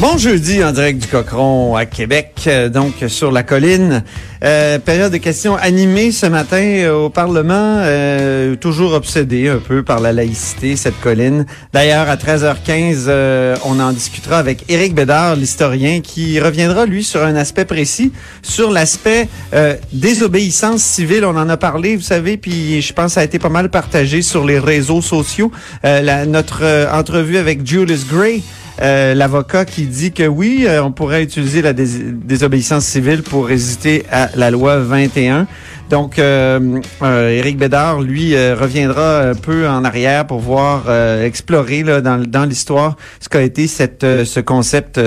Bon 0.00 0.16
jeudi 0.16 0.62
en 0.62 0.70
direct 0.70 1.02
du 1.02 1.08
Cochon 1.08 1.74
à 1.74 1.84
Québec, 1.84 2.44
euh, 2.46 2.68
donc 2.68 2.94
sur 3.08 3.32
la 3.32 3.42
colline. 3.42 4.04
Euh, 4.44 4.78
période 4.78 5.12
de 5.12 5.16
questions 5.16 5.56
animée 5.56 6.12
ce 6.12 6.26
matin 6.26 6.62
euh, 6.62 7.06
au 7.06 7.10
Parlement, 7.10 7.78
euh, 7.78 8.54
toujours 8.54 8.92
obsédé 8.92 9.48
un 9.48 9.58
peu 9.58 9.82
par 9.82 9.98
la 9.98 10.12
laïcité, 10.12 10.76
cette 10.76 11.00
colline. 11.00 11.44
D'ailleurs, 11.72 12.08
à 12.08 12.14
13h15, 12.14 13.58
on 13.64 13.80
en 13.80 13.90
discutera 13.90 14.38
avec 14.38 14.64
Éric 14.68 14.94
Bédard, 14.94 15.34
l'historien, 15.34 16.00
qui 16.00 16.38
reviendra, 16.38 16.86
lui, 16.86 17.02
sur 17.02 17.24
un 17.24 17.34
aspect 17.34 17.64
précis, 17.64 18.12
sur 18.42 18.70
l'aspect 18.70 19.28
désobéissance 19.92 20.82
civile. 20.82 21.24
On 21.24 21.36
en 21.36 21.48
a 21.48 21.56
parlé, 21.56 21.96
vous 21.96 22.02
savez, 22.02 22.36
puis 22.36 22.80
je 22.80 22.92
pense 22.92 23.06
que 23.06 23.12
ça 23.12 23.20
a 23.20 23.24
été 23.24 23.40
pas 23.40 23.48
mal 23.48 23.68
partagé 23.68 24.22
sur 24.22 24.44
les 24.44 24.60
réseaux 24.60 25.02
sociaux. 25.02 25.50
La, 25.82 26.26
notre 26.26 26.62
entrevue 26.92 27.38
avec 27.38 27.66
Julius 27.66 28.06
Gray, 28.06 28.42
euh, 28.80 29.14
l'avocat 29.14 29.64
qui 29.64 29.86
dit 29.86 30.12
que 30.12 30.26
oui, 30.26 30.64
euh, 30.66 30.82
on 30.82 30.92
pourrait 30.92 31.22
utiliser 31.22 31.62
la 31.62 31.72
désobéissance 31.72 32.84
civile 32.84 33.22
pour 33.22 33.46
résister 33.46 34.04
à 34.10 34.30
la 34.34 34.50
loi 34.50 34.78
21. 34.78 35.46
Donc, 35.90 36.18
euh, 36.18 36.80
euh, 37.02 37.30
Éric 37.30 37.56
Bédard, 37.56 38.02
lui, 38.02 38.34
euh, 38.34 38.54
reviendra 38.54 39.30
un 39.30 39.34
peu 39.34 39.66
en 39.66 39.84
arrière 39.84 40.26
pour 40.26 40.38
voir, 40.38 40.84
euh, 40.88 41.24
explorer 41.24 41.82
là, 41.82 42.02
dans, 42.02 42.18
dans 42.18 42.44
l'histoire 42.44 42.96
ce 43.20 43.28
qu'a 43.30 43.40
été 43.40 43.66
cette, 43.66 44.02
ce 44.02 44.40
concept. 44.40 45.00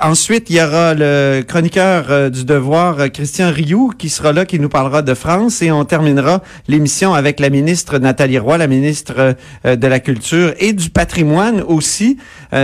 ensuite, 0.00 0.48
il 0.48 0.56
y 0.56 0.62
aura 0.62 0.94
le 0.94 1.42
chroniqueur 1.46 2.30
du 2.30 2.44
Devoir, 2.44 3.10
Christian 3.12 3.50
Rioux, 3.50 3.92
qui 3.96 4.08
sera 4.08 4.32
là, 4.32 4.46
qui 4.46 4.58
nous 4.58 4.68
parlera 4.68 5.02
de 5.02 5.14
France. 5.14 5.60
Et 5.62 5.70
on 5.70 5.84
terminera 5.84 6.42
l'émission 6.66 7.12
avec 7.12 7.38
la 7.40 7.50
ministre 7.50 7.98
Nathalie 7.98 8.38
Roy, 8.38 8.58
la 8.58 8.66
ministre 8.66 9.36
de 9.64 9.86
la 9.86 10.00
Culture 10.00 10.54
et 10.58 10.72
du 10.72 10.90
Patrimoine 10.90 11.60
aussi, 11.60 12.16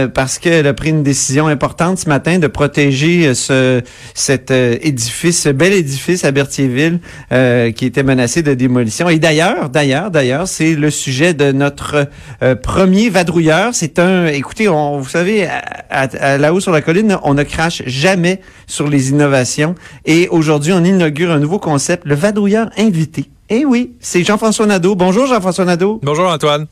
parce 0.07 0.39
qu'elle 0.39 0.67
a 0.67 0.75
pris 0.75 0.91
une 0.91 1.03
décision 1.03 1.47
importante 1.47 1.99
ce 1.99 2.09
matin 2.09 2.39
de 2.39 2.47
protéger 2.47 3.35
ce, 3.35 3.83
cet 4.15 4.51
édifice, 4.51 5.43
ce 5.43 5.49
bel 5.49 5.73
édifice 5.73 6.25
à 6.25 6.31
Berthierville 6.31 7.01
euh, 7.33 7.71
qui 7.73 7.87
était 7.87 8.03
menacé 8.03 8.43
de 8.43 8.55
démolition. 8.55 9.09
Et 9.09 9.19
d'ailleurs, 9.19 9.69
d'ailleurs, 9.69 10.11
d'ailleurs, 10.11 10.49
c'est 10.49 10.75
le 10.75 10.91
sujet 10.91 11.35
de 11.35 11.53
notre 11.53 12.09
euh, 12.43 12.55
premier 12.55 13.11
vadrouilleur. 13.11 13.75
C'est 13.75 13.99
un, 13.99 14.27
écoutez, 14.27 14.69
on, 14.69 14.99
vous 14.99 15.09
savez, 15.09 15.49
à, 15.91 16.39
là-haut 16.39 16.61
sur 16.61 16.73
la 16.73 16.81
colline, 16.81 17.19
on 17.23 17.35
ne 17.35 17.43
crache 17.43 17.83
jamais 17.87 18.41
sur 18.67 18.89
les 18.89 19.11
innovations. 19.11 19.75
Et 20.07 20.29
aujourd'hui, 20.29 20.73
on 20.73 20.85
inaugure 20.85 21.31
un 21.31 21.39
nouveau 21.39 21.59
concept, 21.59 22.05
le 22.07 22.15
vadrouilleur 22.15 22.71
invité. 22.77 23.27
Eh 23.49 23.65
oui, 23.65 23.95
c'est 24.01 24.23
Jean-François 24.23 24.67
Nadeau. 24.67 24.95
Bonjour 24.95 25.27
Jean-François 25.27 25.65
Nadeau. 25.65 26.01
Bonjour 26.03 26.29
Antoine. 26.29 26.67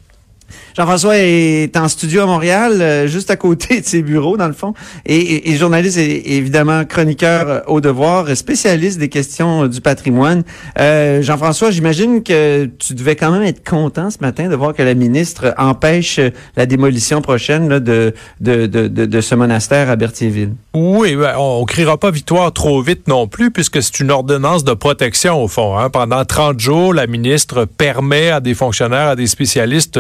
Jean-François 0.77 1.19
est 1.19 1.77
en 1.77 1.89
studio 1.89 2.23
à 2.23 2.27
Montréal, 2.27 2.81
euh, 2.81 3.07
juste 3.07 3.31
à 3.31 3.37
côté 3.37 3.81
de 3.81 3.87
ses 3.87 4.03
bureaux, 4.03 4.37
dans 4.37 4.47
le 4.47 4.53
fond, 4.53 4.75
et, 5.07 5.57
journaliste 5.57 5.99
et 5.99 6.37
évidemment 6.37 6.85
chroniqueur 6.85 7.49
euh, 7.49 7.61
au 7.67 7.81
devoir, 7.81 8.37
spécialiste 8.37 8.99
des 8.99 9.09
questions 9.09 9.65
euh, 9.65 9.69
du 9.69 9.81
patrimoine. 9.81 10.45
Jean-François, 10.77 11.71
j'imagine 11.71 12.23
que 12.23 12.67
tu 12.79 12.95
devais 12.95 13.17
quand 13.17 13.31
même 13.31 13.43
être 13.43 13.69
content 13.69 14.11
ce 14.11 14.19
matin 14.21 14.49
de 14.49 14.55
voir 14.55 14.75
que 14.75 14.83
la 14.83 14.95
ministre 14.95 15.55
empêche 15.59 16.21
la 16.57 16.67
démolition 16.67 17.21
prochaine 17.21 17.79
de, 17.79 18.15
ce 18.41 19.35
monastère 19.35 19.91
à 19.91 19.97
Berthierville. 19.97 20.53
Oui, 20.75 21.17
ben, 21.17 21.35
on 21.39 21.63
ne 21.63 21.67
criera 21.67 21.99
pas 21.99 22.11
victoire 22.11 22.53
trop 22.53 22.81
vite 22.83 23.09
non 23.09 23.27
plus, 23.27 23.51
puisque 23.51 23.83
c'est 23.83 24.01
une 24.01 24.11
ordonnance 24.11 24.65
de 24.65 24.75
protection 24.75 25.43
au 25.43 25.49
fond. 25.49 25.77
Hein. 25.77 25.91
Pendant 25.91 26.25
30 26.25 26.61
jours, 26.61 26.95
la 26.95 27.07
ministre 27.07 27.65
permet 27.65 28.31
à 28.31 28.41
des 28.41 28.55
fonctionnaires, 28.55 29.09
à 29.09 29.17
des 29.17 29.27
spécialistes 29.27 29.99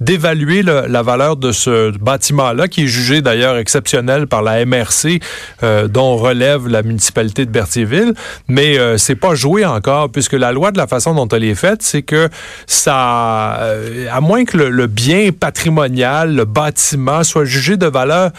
d'évaluer 0.00 0.62
la 0.62 1.02
valeur 1.02 1.36
de 1.36 1.52
ce 1.52 1.96
bâtiment-là, 1.96 2.68
qui 2.68 2.84
est 2.84 2.86
jugé 2.86 3.20
d'ailleurs 3.20 3.58
exceptionnel 3.58 4.26
par 4.26 4.42
la 4.42 4.64
MRC, 4.64 5.20
euh, 5.62 5.88
dont 5.88 6.16
relève 6.16 6.68
la 6.68 6.82
municipalité 6.82 7.44
de 7.44 7.50
Berthierville. 7.50 8.14
Mais 8.48 8.78
euh, 8.78 8.96
c'est 8.96 9.14
pas 9.14 9.34
joué 9.34 9.64
encore, 9.64 10.10
puisque 10.10 10.32
la 10.32 10.52
loi 10.52 10.72
de 10.72 10.78
la 10.78 10.86
façon 10.86 11.14
dont 11.14 11.28
elle 11.28 11.44
est 11.44 11.54
faite, 11.54 11.82
c'est 11.82 12.02
que 12.02 12.28
ça, 12.66 13.58
euh, 13.60 14.06
à 14.10 14.20
moins 14.20 14.44
que 14.44 14.56
le 14.56 14.86
bien 14.86 15.30
patrimonial, 15.32 16.34
le 16.34 16.44
bâtiment 16.44 17.22
soit 17.22 17.44
jugé 17.44 17.76
de 17.76 17.86
valeur 17.86 18.30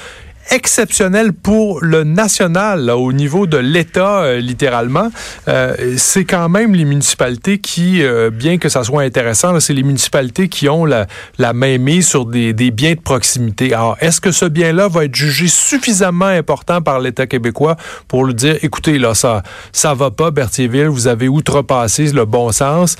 exceptionnel 0.49 1.33
pour 1.33 1.83
le 1.83 2.03
national, 2.03 2.89
au 2.89 3.13
niveau 3.13 3.47
de 3.47 3.57
l'État, 3.57 4.23
euh, 4.23 4.39
littéralement. 4.39 5.11
Euh, 5.47 5.95
c'est 5.97 6.25
quand 6.25 6.49
même 6.49 6.73
les 6.73 6.85
municipalités 6.85 7.59
qui, 7.59 8.03
euh, 8.03 8.29
bien 8.31 8.57
que 8.57 8.67
ça 8.67 8.83
soit 8.83 9.03
intéressant, 9.03 9.59
c'est 9.59 9.73
les 9.73 9.83
municipalités 9.83 10.49
qui 10.49 10.67
ont 10.67 10.85
la, 10.85 11.07
la 11.37 11.53
main 11.53 11.77
mise 11.77 12.07
sur 12.07 12.25
des, 12.25 12.53
des 12.53 12.71
biens 12.71 12.95
de 12.95 12.99
proximité. 12.99 13.73
Alors, 13.73 13.97
est-ce 14.01 14.19
que 14.19 14.31
ce 14.31 14.45
bien-là 14.45 14.87
va 14.87 15.05
être 15.05 15.15
jugé 15.15 15.47
suffisamment 15.47 16.25
important 16.25 16.81
par 16.81 16.99
l'État 16.99 17.27
québécois 17.27 17.77
pour 18.07 18.25
le 18.25 18.33
dire, 18.33 18.57
écoutez, 18.61 18.97
là, 18.97 19.13
ça 19.13 19.43
ça 19.71 19.93
va 19.93 20.11
pas, 20.11 20.31
Berthierville, 20.31 20.87
vous 20.87 21.07
avez 21.07 21.27
outrepassé 21.27 22.11
le 22.11 22.25
bon 22.25 22.51
sens, 22.51 22.95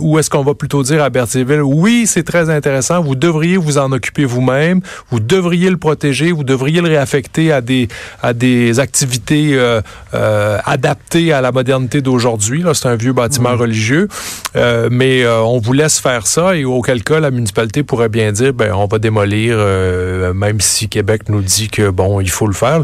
ou 0.00 0.18
est-ce 0.18 0.30
qu'on 0.30 0.44
va 0.44 0.54
plutôt 0.54 0.82
dire 0.82 1.02
à 1.02 1.10
Berthierville, 1.10 1.62
oui, 1.62 2.06
c'est 2.06 2.22
très 2.22 2.50
intéressant, 2.50 3.02
vous 3.02 3.14
devriez 3.14 3.56
vous 3.56 3.78
en 3.78 3.90
occuper 3.92 4.24
vous-même, 4.24 4.80
vous 5.10 5.20
devriez 5.20 5.70
le 5.70 5.76
protéger, 5.76 6.30
vous 6.32 6.44
devriez 6.44 6.57
le 6.66 6.88
réaffecter 6.88 7.52
à 7.52 7.60
des, 7.60 7.88
à 8.22 8.32
des 8.32 8.80
activités 8.80 9.50
euh, 9.52 9.80
euh, 10.14 10.58
adaptées 10.64 11.32
à 11.32 11.40
la 11.40 11.52
modernité 11.52 12.00
d'aujourd'hui. 12.00 12.64
C'est 12.74 12.88
un 12.88 12.96
vieux 12.96 13.12
bâtiment 13.12 13.56
religieux, 13.56 14.08
euh, 14.56 14.88
mais 14.90 15.26
on 15.26 15.58
vous 15.58 15.72
laisse 15.72 15.98
faire 15.98 16.26
ça 16.26 16.56
et 16.56 16.64
auquel 16.64 17.02
cas 17.02 17.20
la 17.20 17.30
municipalité 17.30 17.82
pourrait 17.82 18.08
bien 18.08 18.32
dire, 18.32 18.52
ben 18.52 18.72
on 18.74 18.86
va 18.86 18.98
démolir, 18.98 19.58
même 20.34 20.60
si 20.60 20.88
Québec 20.88 21.22
nous 21.28 21.42
dit 21.42 21.68
que 21.68 21.90
bon, 21.90 22.20
il 22.20 22.30
faut 22.30 22.46
le 22.46 22.54
faire. 22.54 22.82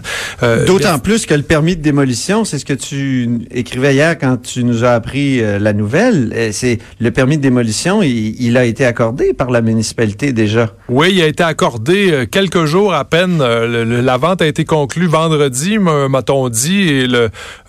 D'autant 0.66 0.98
plus 0.98 1.26
que 1.26 1.34
le 1.34 1.42
permis 1.42 1.76
de 1.76 1.82
démolition, 1.82 2.44
c'est 2.44 2.58
ce 2.58 2.64
que 2.64 2.72
tu 2.72 3.46
écrivais 3.50 3.94
hier 3.94 4.18
quand 4.18 4.40
tu 4.40 4.64
nous 4.64 4.84
as 4.84 4.92
appris 4.92 5.40
la 5.40 5.72
nouvelle. 5.72 6.50
C'est 6.52 6.78
le 7.00 7.10
permis 7.10 7.36
de 7.36 7.42
démolition, 7.42 8.02
il, 8.02 8.40
il, 8.40 8.56
a 8.56 8.64
été 8.64 8.84
accordé 8.84 9.32
par 9.32 9.50
la 9.50 9.60
municipalité 9.60 10.32
déjà. 10.32 10.70
Oui, 10.88 11.08
il 11.12 11.22
a 11.22 11.26
été 11.26 11.42
accordé 11.42 12.26
quelques 12.30 12.64
jours 12.64 12.94
à 12.94 13.04
peine 13.04 13.42
la 13.66 14.16
vente 14.16 14.42
a 14.42 14.46
été 14.46 14.64
conclue 14.64 15.06
vendredi, 15.06 15.78
m'a-t-on 15.78 16.48
dit, 16.48 17.06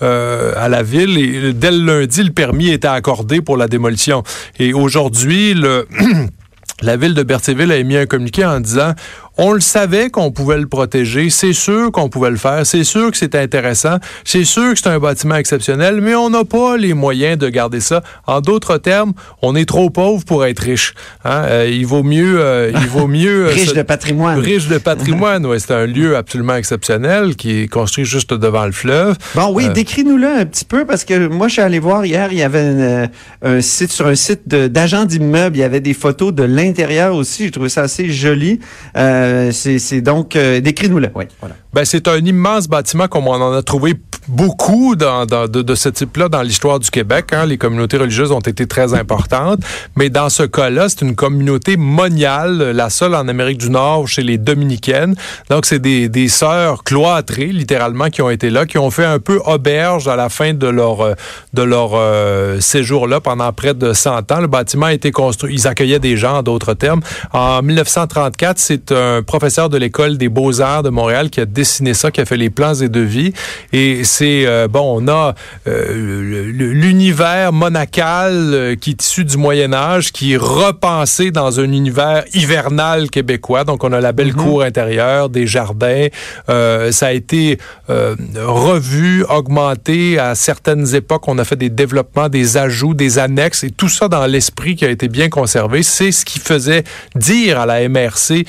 euh, 0.02 0.54
à 0.56 0.70
la 0.70 0.84
ville. 0.84 1.18
Et 1.18 1.54
dès 1.54 1.72
le 1.72 2.00
lundi, 2.00 2.24
le 2.24 2.32
permis 2.32 2.70
était 2.70 2.88
accordé 2.88 3.42
pour 3.42 3.58
la 3.58 3.68
démolition. 3.68 4.24
Et 4.60 4.74
aujourd'hui, 4.74 5.56
la 6.82 6.98
ville 6.98 7.14
de 7.14 7.24
Berthierville 7.24 7.72
a 7.72 7.78
émis 7.78 7.98
un 7.98 8.06
communiqué 8.06 8.46
en 8.46 8.60
disant 8.60 8.94
on 9.38 9.52
le 9.54 9.60
savait 9.60 10.10
qu'on 10.10 10.32
pouvait 10.32 10.58
le 10.58 10.68
protéger. 10.68 11.30
C'est 11.30 11.54
sûr 11.54 11.92
qu'on 11.92 12.10
pouvait 12.10 12.30
le 12.30 12.38
faire. 12.38 12.66
C'est 12.66 12.84
sûr 12.84 13.12
que 13.12 13.18
c'est 13.18 13.36
intéressant. 13.36 13.98
C'est 14.24 14.46
sûr 14.46 14.74
que 14.74 14.80
c'est 14.80 14.88
un 14.88 15.00
bâtiment 15.00 15.36
exceptionnel, 15.36 16.00
mais 16.02 16.16
on 16.16 16.30
n'a 16.30 16.46
pas 16.46 16.78
les 16.78 16.94
moyens 16.94 17.38
de 17.38 17.50
garder 17.50 17.80
ça. 17.80 18.02
En 18.28 18.42
d'autres 18.42 18.78
termes, 18.78 19.14
on 19.42 19.56
est 19.56 19.66
trop 19.66 19.90
pauvre 19.90 20.24
pour 20.24 20.46
être 20.46 20.60
riche. 20.60 20.94
Hein? 21.24 21.44
Euh, 21.46 21.70
il 21.72 21.86
vaut 21.86 22.04
mieux, 22.04 22.40
euh, 22.40 22.72
il 22.74 22.88
vaut 22.88 23.08
mieux. 23.08 23.48
Euh, 23.48 23.50
riche 23.54 23.74
de 23.74 23.82
patrimoine. 23.82 24.40
Riche 24.40 24.68
de 24.68 24.78
patrimoine. 24.78 25.46
ouais, 25.46 25.60
c'est 25.60 25.74
un 25.74 25.86
lieu 25.86 26.16
absolument 26.16 26.56
exceptionnel 26.56 27.36
qui 27.36 27.62
est 27.62 27.68
construit 27.68 28.06
juste 28.06 28.34
devant 28.34 28.66
le 28.66 28.72
fleuve. 28.72 29.16
Bon, 29.36 29.52
oui, 29.54 29.70
décris-nous-le 29.70 30.28
un 30.28 30.46
petit 30.46 30.66
peu 30.66 30.86
parce 30.86 31.04
que 31.04 31.28
moi, 31.28 31.48
je 31.48 31.54
suis 31.54 31.62
allé 31.62 31.80
voir 31.80 32.06
hier. 32.06 32.30
Il 32.32 32.38
y 32.38 32.44
avait 32.44 33.10
un 33.42 33.62
site 33.62 33.92
sur 33.92 34.08
un 34.08 34.16
site 34.16 34.48
d'agent 34.48 35.06
d'immeubles. 35.06 35.58
Il 35.58 35.62
y 35.62 35.64
avait 35.64 35.82
des 35.82 35.94
photos 35.94 36.34
de 36.34 36.44
l'intérieur 36.44 37.16
aussi. 37.16 37.46
J'ai 37.46 37.52
trouvé 37.52 37.70
ça 37.70 37.82
assez 37.82 38.10
joli. 38.10 38.60
Euh, 38.98 39.25
Euh, 39.26 39.52
c'est 39.52 40.02
donc, 40.02 40.36
euh, 40.36 40.62
décris-nous-le. 40.62 41.10
Oui. 41.16 41.26
Ben, 41.74 41.86
c'est 41.86 42.08
un 42.08 42.18
immense 42.18 42.68
bâtiment 42.68 43.08
comme 43.08 43.28
on 43.28 43.34
en 43.34 43.54
a 43.54 43.62
trouvé 43.62 43.96
beaucoup 44.28 44.96
de, 44.96 45.76
ce 45.76 45.90
type-là 45.90 46.30
dans 46.30 46.42
l'histoire 46.42 46.80
du 46.80 46.90
Québec. 46.90 47.28
Hein. 47.32 47.46
Les 47.46 47.58
communautés 47.58 47.98
religieuses 47.98 48.32
ont 48.32 48.40
été 48.40 48.66
très 48.66 48.94
importantes, 48.94 49.60
mais 49.96 50.10
dans 50.10 50.30
ce 50.30 50.44
cas-là, 50.44 50.90
c'est 50.90 51.02
une 51.02 51.16
communauté 51.16 51.78
moniale, 51.78 52.72
la 52.72 52.90
seule 52.90 53.16
en 53.16 53.28
Amérique 53.28 53.58
du 53.58 53.70
Nord 53.70 54.08
chez 54.08 54.24
les 54.24 54.38
dominicaines. 54.38 55.16
Donc, 55.50 55.66
c'est 55.66 55.80
des, 55.80 56.10
des 56.10 56.28
sœurs 56.28 56.84
cloîtrées, 56.84 57.48
littéralement, 57.48 58.10
qui 58.10 58.22
ont 58.22 58.30
été 58.30 58.50
là, 58.50 58.66
qui 58.66 58.78
ont 58.78 58.90
fait 58.90 59.06
un 59.06 59.20
peu 59.20 59.42
auberge 59.46 60.08
à 60.08 60.16
la 60.16 60.30
fin 60.30 60.54
de 60.54 60.68
leur, 60.68 61.16
leur 61.54 61.92
euh, 61.94 62.60
séjour-là 62.60 63.20
pendant 63.20 63.52
près 63.54 63.74
de 63.74 63.94
100 63.94 64.32
ans. 64.32 64.40
Le 64.40 64.48
bâtiment 64.48 64.88
a 64.88 64.94
été 64.94 65.12
construit, 65.12 65.56
ils 65.56 65.68
accueillaient 65.68 66.00
des 66.00 66.18
gens, 66.18 66.40
en 66.40 66.44
d'autres 66.44 66.74
termes. 66.74 67.02
En 67.32 67.62
1934, 67.62 68.58
c'est 68.58 68.92
un 68.92 69.15
professeur 69.22 69.70
de 69.70 69.78
l'école 69.78 70.18
des 70.18 70.30
beaux-arts 70.30 70.84
de 70.84 70.90
Montréal 70.90 71.30
qui 71.30 71.40
a 71.40 71.46
dessiné 71.46 71.94
ça, 71.94 72.12
qui 72.12 72.22
a 72.22 72.26
fait 72.26 72.38
les 72.38 72.50
plans 72.50 72.74
et 72.74 72.90
devis. 72.90 73.34
Et 73.74 74.04
c'est, 74.04 74.46
euh, 74.46 74.68
bon, 74.68 75.02
on 75.02 75.08
a 75.08 75.36
euh, 75.68 76.52
l'univers 76.52 77.54
monacal 77.54 78.34
euh, 78.34 78.76
qui 78.76 78.92
est 78.92 79.02
issu 79.02 79.26
du 79.26 79.38
Moyen 79.38 79.74
Âge, 79.74 80.12
qui 80.12 80.34
est 80.34 80.38
repensé 80.38 81.32
dans 81.32 81.60
un 81.60 81.72
univers 81.72 82.24
hivernal 82.34 83.10
québécois. 83.10 83.64
Donc, 83.64 83.84
on 83.84 83.92
a 83.92 84.02
la 84.02 84.12
belle 84.12 84.34
mhm. 84.34 84.44
cour 84.44 84.64
intérieure, 84.64 85.30
des 85.30 85.48
jardins. 85.48 86.08
ça 86.48 87.08
a 87.08 87.12
été 87.12 87.58
revu, 87.88 89.24
augmenté. 89.30 90.20
À 90.20 90.36
certaines 90.36 90.96
époques, 90.96 91.28
on 91.28 91.38
a 91.38 91.44
fait 91.44 91.56
des 91.56 91.70
développements, 91.70 92.30
des 92.30 92.58
ajouts, 92.58 92.94
des 92.94 93.20
annexes, 93.20 93.64
et 93.64 93.72
tout 93.72 93.90
ça 93.90 94.08
dans 94.08 94.26
l'esprit 94.26 94.76
qui 94.76 94.86
a 94.86 94.90
été 94.90 95.08
bien 95.08 95.30
conservé. 95.30 95.84
C'est 95.84 96.12
ce 96.12 96.26
qui 96.26 96.40
faisait 96.40 96.84
dire 97.16 97.60
à 97.60 97.66
la 97.66 97.88
MRC 97.88 98.46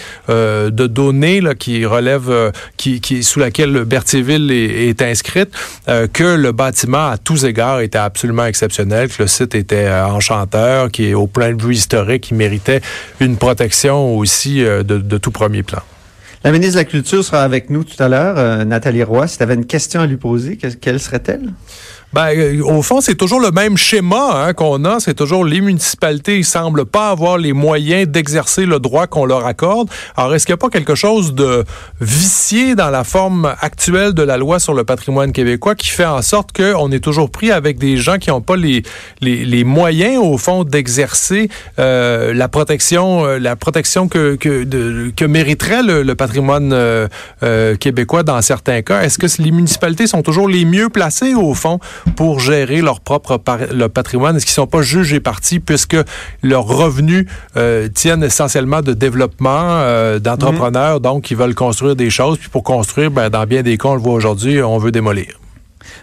de 0.70 0.86
données 0.86 1.42
qui 1.58 1.84
relèvent, 1.84 2.52
qui, 2.76 3.00
sous 3.22 3.40
laquelle 3.40 3.84
Berthierville 3.84 4.50
est, 4.50 5.02
inscrite, 5.02 5.50
euh, 5.88 6.06
que 6.12 6.36
le 6.36 6.52
bâtiment 6.52 7.08
à 7.08 7.18
tous 7.18 7.44
égards 7.44 7.80
était 7.80 7.98
absolument 7.98 8.46
exceptionnel, 8.46 9.08
que 9.08 9.22
le 9.22 9.28
site 9.28 9.54
était 9.54 9.86
euh, 9.86 10.06
enchanteur, 10.06 10.90
qui 10.90 11.08
est 11.08 11.14
au 11.14 11.26
plein 11.26 11.52
de 11.52 11.62
vue 11.62 11.74
historique, 11.74 12.24
qui 12.24 12.34
méritait 12.34 12.80
une 13.20 13.36
protection 13.36 14.16
aussi 14.16 14.64
euh, 14.64 14.82
de, 14.82 15.18
tout 15.18 15.30
premier 15.30 15.62
plan. 15.62 15.80
La 16.44 16.52
ministre 16.52 16.74
de 16.74 16.80
la 16.80 16.84
Culture 16.84 17.24
sera 17.24 17.42
avec 17.42 17.70
nous 17.70 17.82
tout 17.82 18.00
à 18.00 18.08
l'heure, 18.08 18.64
Nathalie 18.66 19.02
Roy. 19.02 19.26
Si 19.26 19.38
tu 19.38 19.42
avais 19.42 19.54
une 19.54 19.66
question 19.66 20.00
à 20.00 20.06
lui 20.06 20.16
poser, 20.16 20.56
quelle 20.56 21.00
serait-elle? 21.00 21.52
Ben, 22.12 22.28
euh, 22.36 22.62
au 22.62 22.82
fond, 22.82 23.00
c'est 23.00 23.14
toujours 23.14 23.40
le 23.40 23.50
même 23.50 23.76
schéma 23.76 24.46
hein, 24.46 24.52
qu'on 24.54 24.84
a. 24.84 25.00
C'est 25.00 25.14
toujours 25.14 25.44
les 25.44 25.60
municipalités 25.60 26.38
ne 26.38 26.42
semblent 26.42 26.86
pas 26.86 27.10
avoir 27.10 27.36
les 27.36 27.52
moyens 27.52 28.08
d'exercer 28.08 28.64
le 28.64 28.78
droit 28.78 29.06
qu'on 29.06 29.24
leur 29.24 29.44
accorde. 29.46 29.88
Alors, 30.16 30.34
est-ce 30.34 30.46
qu'il 30.46 30.52
n'y 30.52 30.58
a 30.58 30.58
pas 30.58 30.70
quelque 30.70 30.94
chose 30.94 31.34
de 31.34 31.64
vicié 32.00 32.74
dans 32.74 32.90
la 32.90 33.04
forme 33.04 33.54
actuelle 33.60 34.14
de 34.14 34.22
la 34.22 34.36
loi 34.36 34.58
sur 34.58 34.72
le 34.72 34.84
patrimoine 34.84 35.32
québécois 35.32 35.74
qui 35.74 35.90
fait 35.90 36.06
en 36.06 36.22
sorte 36.22 36.56
qu'on 36.56 36.90
est 36.92 37.00
toujours 37.00 37.30
pris 37.30 37.50
avec 37.50 37.78
des 37.78 37.96
gens 37.96 38.18
qui 38.18 38.30
n'ont 38.30 38.40
pas 38.40 38.56
les, 38.56 38.82
les, 39.20 39.44
les, 39.44 39.64
moyens, 39.64 40.18
au 40.18 40.38
fond, 40.38 40.64
d'exercer 40.64 41.48
euh, 41.78 42.32
la 42.32 42.48
protection, 42.48 43.24
euh, 43.24 43.38
la 43.38 43.56
protection 43.56 44.08
que, 44.08 44.36
que, 44.36 45.10
que 45.10 45.24
mériterait 45.24 45.82
le, 45.82 46.02
le 46.02 46.14
patrimoine 46.14 46.72
euh, 46.72 47.08
euh 47.42 47.76
québécois 47.76 48.22
dans 48.22 48.40
certains 48.42 48.82
cas? 48.82 49.02
Est-ce 49.02 49.18
que 49.18 49.26
les 49.42 49.50
municipalités 49.50 50.06
sont 50.06 50.22
toujours 50.22 50.48
les 50.48 50.64
mieux 50.64 50.88
placées, 50.88 51.34
au 51.34 51.54
fond, 51.54 51.78
pour 52.16 52.40
gérer 52.40 52.80
leur 52.82 53.00
propre 53.00 53.40
le 53.72 53.88
patrimoine? 53.88 54.36
Est-ce 54.36 54.46
qu'ils 54.46 54.52
ne 54.52 54.66
sont 54.66 54.66
pas 54.66 54.82
jugés 54.82 55.20
partis 55.20 55.60
puisque 55.60 55.96
leurs 56.42 56.66
revenus 56.66 57.26
euh, 57.56 57.88
tiennent 57.88 58.24
essentiellement 58.24 58.82
de 58.82 58.92
développement 58.92 59.68
euh, 59.80 60.18
d'entrepreneurs, 60.18 61.00
donc 61.00 61.30
ils 61.30 61.36
veulent 61.36 61.54
construire 61.54 61.96
des 61.96 62.10
choses, 62.10 62.38
puis 62.38 62.48
pour 62.48 62.62
construire, 62.62 63.10
ben, 63.10 63.28
dans 63.30 63.44
bien 63.44 63.62
des 63.62 63.78
cas, 63.78 63.90
on 63.90 63.94
le 63.94 64.00
voit 64.00 64.14
aujourd'hui, 64.14 64.62
on 64.62 64.78
veut 64.78 64.92
démolir. 64.92 65.38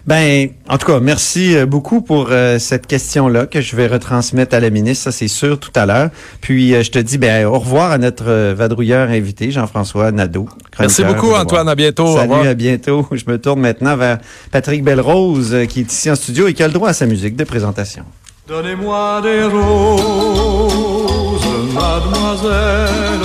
Ben, 0.06 0.50
en 0.68 0.76
tout 0.76 0.86
cas, 0.86 1.00
merci 1.00 1.56
euh, 1.56 1.64
beaucoup 1.64 2.02
pour 2.02 2.28
euh, 2.30 2.58
cette 2.58 2.86
question-là 2.86 3.46
que 3.46 3.62
je 3.62 3.74
vais 3.74 3.86
retransmettre 3.86 4.54
à 4.54 4.60
la 4.60 4.68
ministre, 4.68 5.04
ça 5.04 5.12
c'est 5.12 5.28
sûr, 5.28 5.58
tout 5.58 5.70
à 5.74 5.86
l'heure. 5.86 6.10
Puis, 6.42 6.74
euh, 6.74 6.82
je 6.82 6.90
te 6.90 6.98
dis, 6.98 7.16
ben, 7.16 7.46
au 7.46 7.58
revoir 7.58 7.90
à 7.90 7.96
notre 7.96 8.52
vadrouilleur 8.52 9.08
invité, 9.08 9.50
Jean-François 9.50 10.12
Nadeau. 10.12 10.46
Merci 10.78 11.04
beaucoup, 11.04 11.32
Antoine. 11.32 11.70
À 11.70 11.74
bientôt. 11.74 12.16
Salut, 12.16 12.46
à 12.46 12.52
bientôt. 12.52 13.06
Je 13.12 13.24
me 13.26 13.38
tourne 13.38 13.60
maintenant 13.60 13.96
vers 13.96 14.18
Patrick 14.50 14.84
Belrose, 14.84 15.56
qui 15.70 15.80
est 15.80 15.92
ici 15.92 16.10
en 16.10 16.16
studio 16.16 16.48
et 16.48 16.52
qui 16.52 16.62
a 16.62 16.66
le 16.66 16.74
droit 16.74 16.90
à 16.90 16.92
sa 16.92 17.06
musique 17.06 17.36
de 17.36 17.44
présentation. 17.44 18.04
Donnez-moi 18.46 19.22
des 19.22 19.44
roses, 19.44 21.40
mademoiselle, 21.72 23.20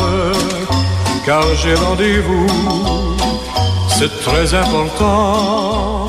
car 1.26 1.44
j'ai 1.62 1.74
rendez-vous. 1.74 2.48
C'est 3.90 4.22
très 4.22 4.54
important 4.54 6.09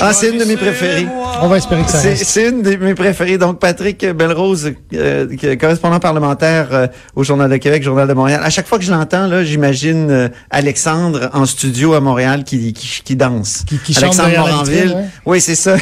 ah, 0.00 0.12
c'est 0.12 0.30
une 0.30 0.38
de 0.38 0.44
mes 0.44 0.56
préférées. 0.56 1.06
On 1.42 1.48
va 1.48 1.56
espérer 1.58 1.82
que 1.82 1.90
ça 1.90 2.00
reste. 2.00 2.24
C'est 2.24 2.48
une 2.48 2.62
de 2.62 2.76
mes 2.76 2.94
préférées. 2.94 3.38
Donc, 3.38 3.58
Patrick 3.58 4.04
Belrose, 4.06 4.72
euh, 4.94 5.26
correspondant 5.60 6.00
parlementaire 6.00 6.68
euh, 6.72 6.86
au 7.14 7.22
Journal 7.22 7.50
de 7.50 7.56
Québec, 7.56 7.82
Journal 7.82 8.08
de 8.08 8.14
Montréal. 8.14 8.40
À 8.42 8.50
chaque 8.50 8.66
fois 8.66 8.78
que 8.78 8.84
je 8.84 8.90
l'entends, 8.90 9.26
là, 9.26 9.44
j'imagine 9.44 10.10
euh, 10.10 10.28
Alexandre 10.50 11.30
en 11.34 11.44
studio 11.46 11.94
à 11.94 12.00
Montréal 12.00 12.44
qui, 12.44 12.72
qui, 12.72 13.02
qui 13.04 13.16
danse. 13.16 13.64
Qui, 13.66 13.78
qui 13.78 13.96
Alexandre 13.98 14.36
Moranville. 14.38 14.96
Oui, 15.26 15.40
c'est 15.40 15.54
ça. 15.54 15.76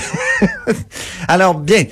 Alors, 1.28 1.54
bien. 1.54 1.84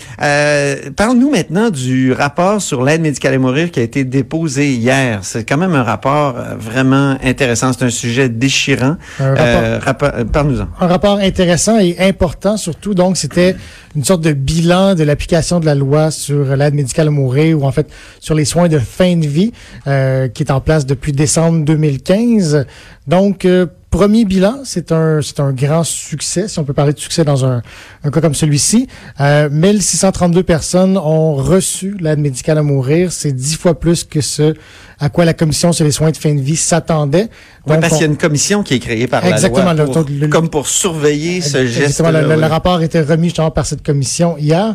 Parle-nous 0.97 1.31
maintenant 1.31 1.71
du 1.71 2.13
rapport 2.13 2.61
sur 2.61 2.83
l'aide 2.83 3.03
médicale 3.03 3.35
à 3.35 3.39
mourir 3.39 3.71
qui 3.71 3.81
a 3.81 3.83
été 3.83 4.05
déposé 4.05 4.73
hier. 4.73 5.21
C'est 5.23 5.45
quand 5.45 5.59
même 5.59 5.75
un 5.75 5.83
rapport 5.83 6.35
vraiment 6.59 7.17
intéressant. 7.23 7.73
C'est 7.73 7.85
un 7.85 7.91
sujet 7.91 8.29
déchirant. 8.29 8.97
Parle-nous-en. 9.19 10.69
Un 10.81 10.87
rapport 10.87 11.19
intéressant 11.19 11.79
et 11.79 11.97
important 11.99 12.16
surtout. 12.57 12.95
Donc, 12.95 13.17
c'était 13.17 13.57
une 13.95 14.05
sorte 14.05 14.21
de 14.21 14.33
bilan 14.33 14.95
de 14.95 15.05
l'application 15.05 15.61
de 15.61 15.67
la 15.67 15.75
loi 15.75 16.11
sur 16.11 16.57
l'aide 16.57 16.75
médicale 16.75 17.09
à 17.09 17.11
mourir 17.11 17.59
ou 17.61 17.65
en 17.65 17.73
fait 17.73 17.89
sur 18.21 18.35
les 18.35 18.45
soins 18.45 18.69
de 18.69 18.79
fin 18.79 19.17
de 19.17 19.27
vie 19.27 19.53
euh, 19.87 20.29
qui 20.29 20.43
est 20.43 20.51
en 20.51 20.61
place 20.61 20.87
depuis 20.87 21.13
décembre 21.13 21.65
2015. 21.65 22.67
Donc, 23.07 23.45
euh, 23.45 23.67
premier 23.91 24.25
bilan, 24.25 24.61
c'est 24.65 24.93
un, 24.93 25.23
c'est 25.23 25.41
un 25.41 25.53
grand 25.53 25.85
succès, 25.85 26.49
si 26.49 26.59
on 26.59 26.65
peut 26.65 26.75
parler 26.75 26.93
de 26.93 26.99
succès 26.99 27.25
dans 27.25 27.47
un, 27.47 27.63
cas 28.03 28.21
comme 28.21 28.35
celui-ci. 28.35 28.89
Euh, 29.21 29.49
1632 29.49 30.43
personnes 30.43 30.99
ont 30.99 31.35
reçu 31.35 31.97
l'aide 32.01 32.19
médicale 32.19 32.59
à 32.59 32.63
mourir. 32.63 33.13
C'est 33.13 33.33
dix 33.33 33.57
fois 33.57 33.79
plus 33.79 34.05
que 34.05 34.21
ce 34.21 34.55
à 34.99 35.09
quoi 35.09 35.25
la 35.25 35.35
commission 35.35 35.73
sur 35.73 35.85
les 35.85 35.91
soins 35.93 36.11
de 36.11 36.17
fin 36.17 36.35
de 36.35 36.41
vie 36.41 36.57
s'attendait. 36.57 37.29
Oui, 37.67 37.77
parce 37.81 37.95
qu'il 37.95 38.03
y 38.03 38.05
a 38.05 38.07
une 38.07 38.17
commission 38.17 38.63
qui 38.63 38.75
est 38.75 38.79
créée 38.79 39.09
par 39.09 39.25
exactement, 39.25 39.73
la 39.73 39.85
loi 39.85 40.05
comme 40.31 40.49
pour 40.49 40.69
surveiller 40.69 41.41
ce 41.41 41.67
geste. 41.67 42.01
Le, 42.01 42.23
le, 42.23 42.37
le, 42.41 42.47
rapport 42.47 42.77
a 42.77 42.85
été 42.85 43.01
remis 43.01 43.29
justement 43.29 43.51
par 43.51 43.67
cette 43.67 43.85
commission 43.85 44.37
hier. 44.39 44.75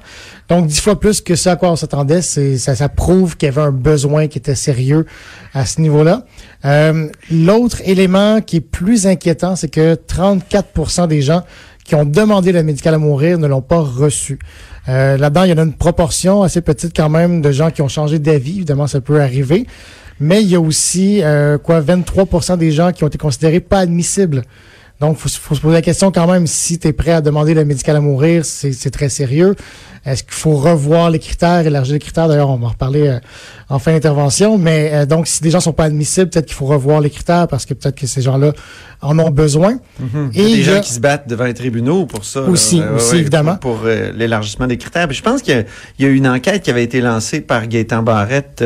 Donc, 0.50 0.68
dix 0.68 0.82
fois 0.82 1.00
plus 1.00 1.22
que 1.22 1.36
ce 1.36 1.48
à 1.48 1.56
quoi 1.56 1.72
on 1.72 1.78
s'attendait, 1.78 2.22
c'est 2.22 2.58
ça, 2.58 2.76
ça 2.76 2.90
prouve 2.90 3.38
qu'il 3.38 3.48
y 3.48 3.52
avait 3.52 3.62
un 3.62 3.72
besoin 3.72 4.28
qui 4.28 4.38
était 4.38 4.56
sérieux 4.56 5.06
à 5.54 5.66
ce 5.66 5.80
niveau-là. 5.80 6.26
Euh, 6.66 7.08
L'autre 7.32 7.78
élément 7.86 8.42
qui 8.42 8.58
est 8.58 8.62
plus 8.62 9.08
inquiétant, 9.08 9.56
c'est 9.56 9.70
que 9.70 9.96
34% 9.96 11.08
des 11.08 11.22
gens 11.22 11.44
qui 11.86 11.96
ont 11.96 12.06
demandé 12.06 12.52
la 12.52 12.64
médicale 12.64 12.96
à 12.96 12.98
mourir 12.98 13.38
ne 13.40 13.48
l'ont 13.48 13.62
pas 13.62 13.80
reçu. 13.80 14.38
Euh, 14.90 15.18
Là-dedans, 15.18 15.44
il 15.44 15.52
y 15.52 15.54
en 15.54 15.58
a 15.58 15.64
une 15.64 15.74
proportion 15.74 16.44
assez 16.44 16.62
petite 16.62 16.96
quand 16.96 17.10
même 17.10 17.42
de 17.42 17.52
gens 17.52 17.72
qui 17.72 17.82
ont 17.82 17.88
changé 17.88 18.20
d'avis. 18.20 18.58
Évidemment, 18.58 18.88
ça 18.88 19.00
peut 19.02 19.22
arriver. 19.22 19.66
Mais 20.22 20.44
il 20.44 20.50
y 20.50 20.56
a 20.56 20.62
aussi 20.62 21.24
euh, 21.24 21.58
quoi 21.58 21.82
23% 21.82 22.56
des 22.56 22.72
gens 22.72 22.92
qui 22.92 23.04
ont 23.04 23.08
été 23.08 23.18
considérés 23.18 23.60
pas 23.60 23.80
admissibles. 23.80 24.44
Donc, 25.00 25.18
faut, 25.18 25.28
faut, 25.28 25.56
se 25.56 25.62
poser 25.62 25.74
la 25.74 25.82
question 25.82 26.12
quand 26.12 26.32
même, 26.32 26.46
si 26.46 26.78
tu 26.78 26.88
es 26.88 26.94
prêt 26.94 27.12
à 27.12 27.22
demander 27.22 27.56
la 27.56 27.66
médicale 27.66 27.96
à 27.96 28.02
mourir, 28.02 28.46
c'est 28.46 28.92
très 28.92 29.10
sérieux. 29.10 29.56
Est-ce 30.04 30.24
qu'il 30.24 30.34
faut 30.34 30.56
revoir 30.56 31.12
les 31.12 31.20
critères, 31.20 31.66
élargir 31.66 31.94
les 31.94 32.00
critères? 32.00 32.28
D'ailleurs, 32.28 32.50
on 32.50 32.58
va 32.58 32.68
en 32.68 32.70
reparler 32.70 33.08
euh, 33.08 33.20
en 33.70 33.78
fin 33.78 33.92
d'intervention. 33.92 34.58
Mais 34.58 34.90
euh, 34.94 35.06
donc, 35.06 35.28
si 35.28 35.44
des 35.44 35.52
gens 35.52 35.60
sont 35.60 35.74
pas 35.74 35.84
admissibles, 35.84 36.28
peut-être 36.32 36.48
qu'il 36.48 36.56
faut 36.56 36.66
revoir 36.66 37.02
les 37.02 37.12
critères 37.12 37.48
parce 37.48 37.68
que 37.68 37.76
peut-être 37.76 37.96
que 37.96 38.08
ces 38.08 38.24
gens-là 38.24 38.54
en 39.04 39.18
ont 39.20 39.30
besoin. 39.30 39.74
Mm-hmm. 40.02 40.30
Et 40.34 40.42
il 40.42 40.50
y 40.50 40.54
a 40.54 40.58
des 40.58 40.64
gens 40.64 40.82
qui 40.82 40.94
se 40.94 41.00
battent 41.00 41.28
devant 41.28 41.44
les 41.44 41.54
tribunaux 41.54 42.08
pour 42.08 42.26
ça. 42.26 42.42
Aussi, 42.42 42.82
aussi 42.96 43.18
évidemment. 43.18 43.58
Pour, 43.58 43.82
euh, 43.86 44.12
l'élargissement 44.16 44.66
des 44.66 44.78
critères. 44.78 45.08
Puis 45.08 45.18
je 45.18 45.22
pense 45.22 45.44
qu'il 45.44 45.66
y, 46.00 46.04
y, 46.04 46.06
a 46.08 46.10
une 46.10 46.28
enquête 46.28 46.64
qui 46.64 46.72
avait 46.72 46.84
été 46.84 47.00
lancée 47.00 47.42
par 47.42 47.68
Gaétan 47.68 48.02
Barrette. 48.02 48.64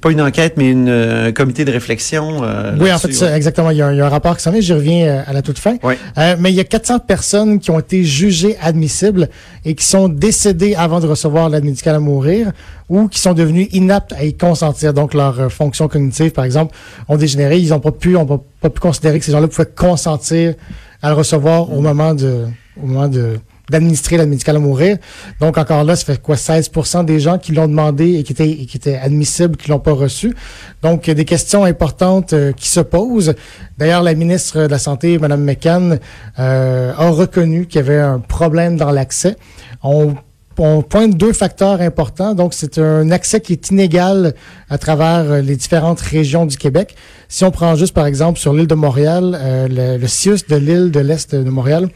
pas 0.00 0.10
une 0.10 0.20
enquête, 0.20 0.54
mais 0.56 0.70
une, 0.70 0.88
un 0.88 1.30
comité 1.30 1.64
de 1.64 1.70
réflexion. 1.70 2.40
oui, 2.80 2.92
en 2.92 2.98
fait, 2.98 3.10
exactement. 3.36 3.70
Il 3.70 3.76
y, 3.76 3.82
a 3.82 3.86
un, 3.86 3.92
il 3.92 3.98
y, 3.98 4.00
a 4.00 4.06
un, 4.06 4.08
rapport 4.08 4.36
qui 4.36 4.42
s'en 4.42 4.52
est. 4.54 4.62
J'y 4.62 4.72
reviens 4.72 5.22
à 5.24 5.32
la 5.32 5.42
toute 5.42 5.58
fin. 5.58 5.76
Oui. 5.84 5.94
mais 6.16 6.50
il 6.50 6.56
y 6.56 6.60
a 6.60 6.64
400 6.64 6.98
personnes 7.00 7.60
qui 7.60 7.70
ont 7.70 7.78
été 7.78 8.02
jugées 8.02 8.56
admissibles 8.60 9.28
et 9.64 9.74
qui 9.74 9.84
sont 9.84 10.08
décédées 10.08 10.47
avant 10.76 11.00
de 11.00 11.06
recevoir 11.06 11.48
l'aide 11.48 11.64
médicale 11.64 11.96
à 11.96 12.00
mourir 12.00 12.52
ou 12.88 13.08
qui 13.08 13.20
sont 13.20 13.34
devenus 13.34 13.68
inaptes 13.72 14.12
à 14.12 14.24
y 14.24 14.34
consentir. 14.34 14.94
Donc, 14.94 15.14
leurs 15.14 15.40
euh, 15.40 15.48
fonctions 15.48 15.88
cognitives, 15.88 16.32
par 16.32 16.44
exemple, 16.44 16.74
ont 17.08 17.16
dégénéré. 17.16 17.58
Ils 17.58 17.70
n'ont 17.70 17.80
pas 17.80 17.92
pu, 17.92 18.16
on 18.16 18.26
pas 18.26 18.70
pu 18.70 18.80
considérer 18.80 19.18
que 19.18 19.24
ces 19.24 19.32
gens-là 19.32 19.48
pouvaient 19.48 19.66
consentir 19.66 20.54
à 21.02 21.10
le 21.10 21.14
recevoir 21.14 21.72
au 21.72 21.80
moment 21.80 22.14
de, 22.14 22.46
au 22.82 22.86
moment 22.86 23.08
de, 23.08 23.38
d'administrer 23.70 24.16
l'aide 24.16 24.28
médicale 24.28 24.56
à 24.56 24.58
mourir. 24.58 24.98
Donc 25.40 25.58
encore 25.58 25.84
là, 25.84 25.96
ça 25.96 26.04
fait 26.04 26.20
quoi 26.20 26.36
16 26.36 26.70
des 27.04 27.20
gens 27.20 27.38
qui 27.38 27.52
l'ont 27.52 27.68
demandé 27.68 28.14
et 28.14 28.22
qui 28.22 28.32
étaient, 28.32 28.50
et 28.50 28.66
qui 28.66 28.76
étaient 28.76 28.96
admissibles, 28.96 29.56
qui 29.56 29.70
l'ont 29.70 29.78
pas 29.78 29.92
reçu. 29.92 30.34
Donc 30.82 31.08
a 31.08 31.14
des 31.14 31.24
questions 31.24 31.64
importantes 31.64 32.32
euh, 32.32 32.52
qui 32.52 32.68
se 32.68 32.80
posent. 32.80 33.34
D'ailleurs, 33.76 34.02
la 34.02 34.14
ministre 34.14 34.62
de 34.62 34.70
la 34.70 34.78
Santé, 34.78 35.18
Mme 35.18 35.44
McCann, 35.44 35.98
euh, 36.38 36.92
a 36.96 37.10
reconnu 37.10 37.66
qu'il 37.66 37.76
y 37.76 37.84
avait 37.84 37.98
un 37.98 38.18
problème 38.18 38.76
dans 38.76 38.90
l'accès. 38.90 39.36
On 39.82 40.14
on 40.58 40.82
pointe 40.82 41.16
deux 41.16 41.32
facteurs 41.32 41.80
importants. 41.80 42.34
Donc, 42.34 42.54
c'est 42.54 42.78
un 42.78 43.10
accès 43.10 43.40
qui 43.40 43.52
est 43.52 43.70
inégal 43.70 44.34
à 44.68 44.78
travers 44.78 45.30
euh, 45.30 45.40
les 45.40 45.56
différentes 45.56 46.00
régions 46.00 46.46
du 46.46 46.56
Québec. 46.56 46.94
Si 47.28 47.44
on 47.44 47.50
prend 47.50 47.74
juste, 47.74 47.94
par 47.94 48.06
exemple, 48.06 48.38
sur 48.38 48.52
l'île 48.52 48.66
de 48.66 48.74
Montréal, 48.74 49.38
euh, 49.40 49.68
le, 49.68 50.00
le 50.00 50.06
CIUS 50.06 50.46
de 50.48 50.56
l'île 50.56 50.90
de 50.90 51.00
l'Est 51.00 51.34
de 51.34 51.50
Montréal 51.50 51.88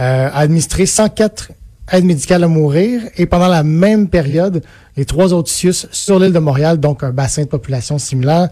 euh, 0.00 0.28
a 0.28 0.38
administré 0.38 0.86
104 0.86 1.52
aides 1.90 2.04
médicales 2.04 2.44
à 2.44 2.48
mourir 2.48 3.02
et 3.16 3.26
pendant 3.26 3.48
la 3.48 3.62
même 3.62 4.08
période, 4.08 4.62
les 4.96 5.04
trois 5.04 5.32
autres 5.32 5.50
CIUS 5.50 5.86
sur 5.90 6.18
l'île 6.18 6.32
de 6.32 6.38
Montréal, 6.38 6.78
donc 6.78 7.02
un 7.02 7.10
bassin 7.10 7.42
de 7.42 7.48
population 7.48 7.98
similaire, 7.98 8.48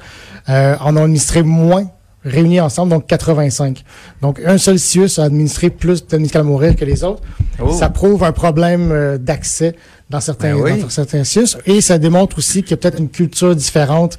en 0.49 0.97
ont 0.97 1.03
administré 1.03 1.43
moins 1.43 1.91
réunis 2.27 2.61
ensemble, 2.61 2.91
donc 2.91 3.07
85. 3.07 3.85
Donc, 4.21 4.41
un 4.45 4.59
seul 4.59 4.79
CIUS 4.79 5.19
a 5.19 5.25
administré 5.25 5.71
plus 5.71 6.07
de 6.07 6.43
mourir 6.43 6.77
que 6.77 6.85
les 6.85 7.05
autres. 7.05 7.23
Oh. 7.63 7.71
Ça 7.73 7.89
prouve 7.89 8.25
un 8.25 8.33
problème 8.33 8.91
euh, 8.93 9.17
d'accès 9.19 9.75
dans 10.11 10.21
certains, 10.21 10.55
Ben 10.55 10.63
oui. 10.63 10.83
dans 10.83 10.89
certains 10.89 11.25
CIUS. 11.25 11.57
Et 11.67 11.81
ça 11.81 11.99
démontre 11.99 12.39
aussi 12.39 12.63
qu'il 12.63 12.73
y 12.73 12.75
a 12.75 12.77
peut-être 12.77 12.99
une 12.99 13.09
culture 13.09 13.55
différente 13.57 14.19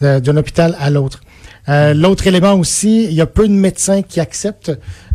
d'un 0.00 0.36
hôpital 0.36 0.76
à 0.78 0.90
l'autre. 0.90 1.20
Euh, 1.68 1.92
L'autre 1.92 2.26
élément 2.28 2.54
aussi, 2.54 3.04
il 3.04 3.12
y 3.12 3.20
a 3.20 3.26
peu 3.26 3.48
de 3.48 3.52
médecins 3.52 4.02
qui 4.02 4.20
acceptent 4.20 4.70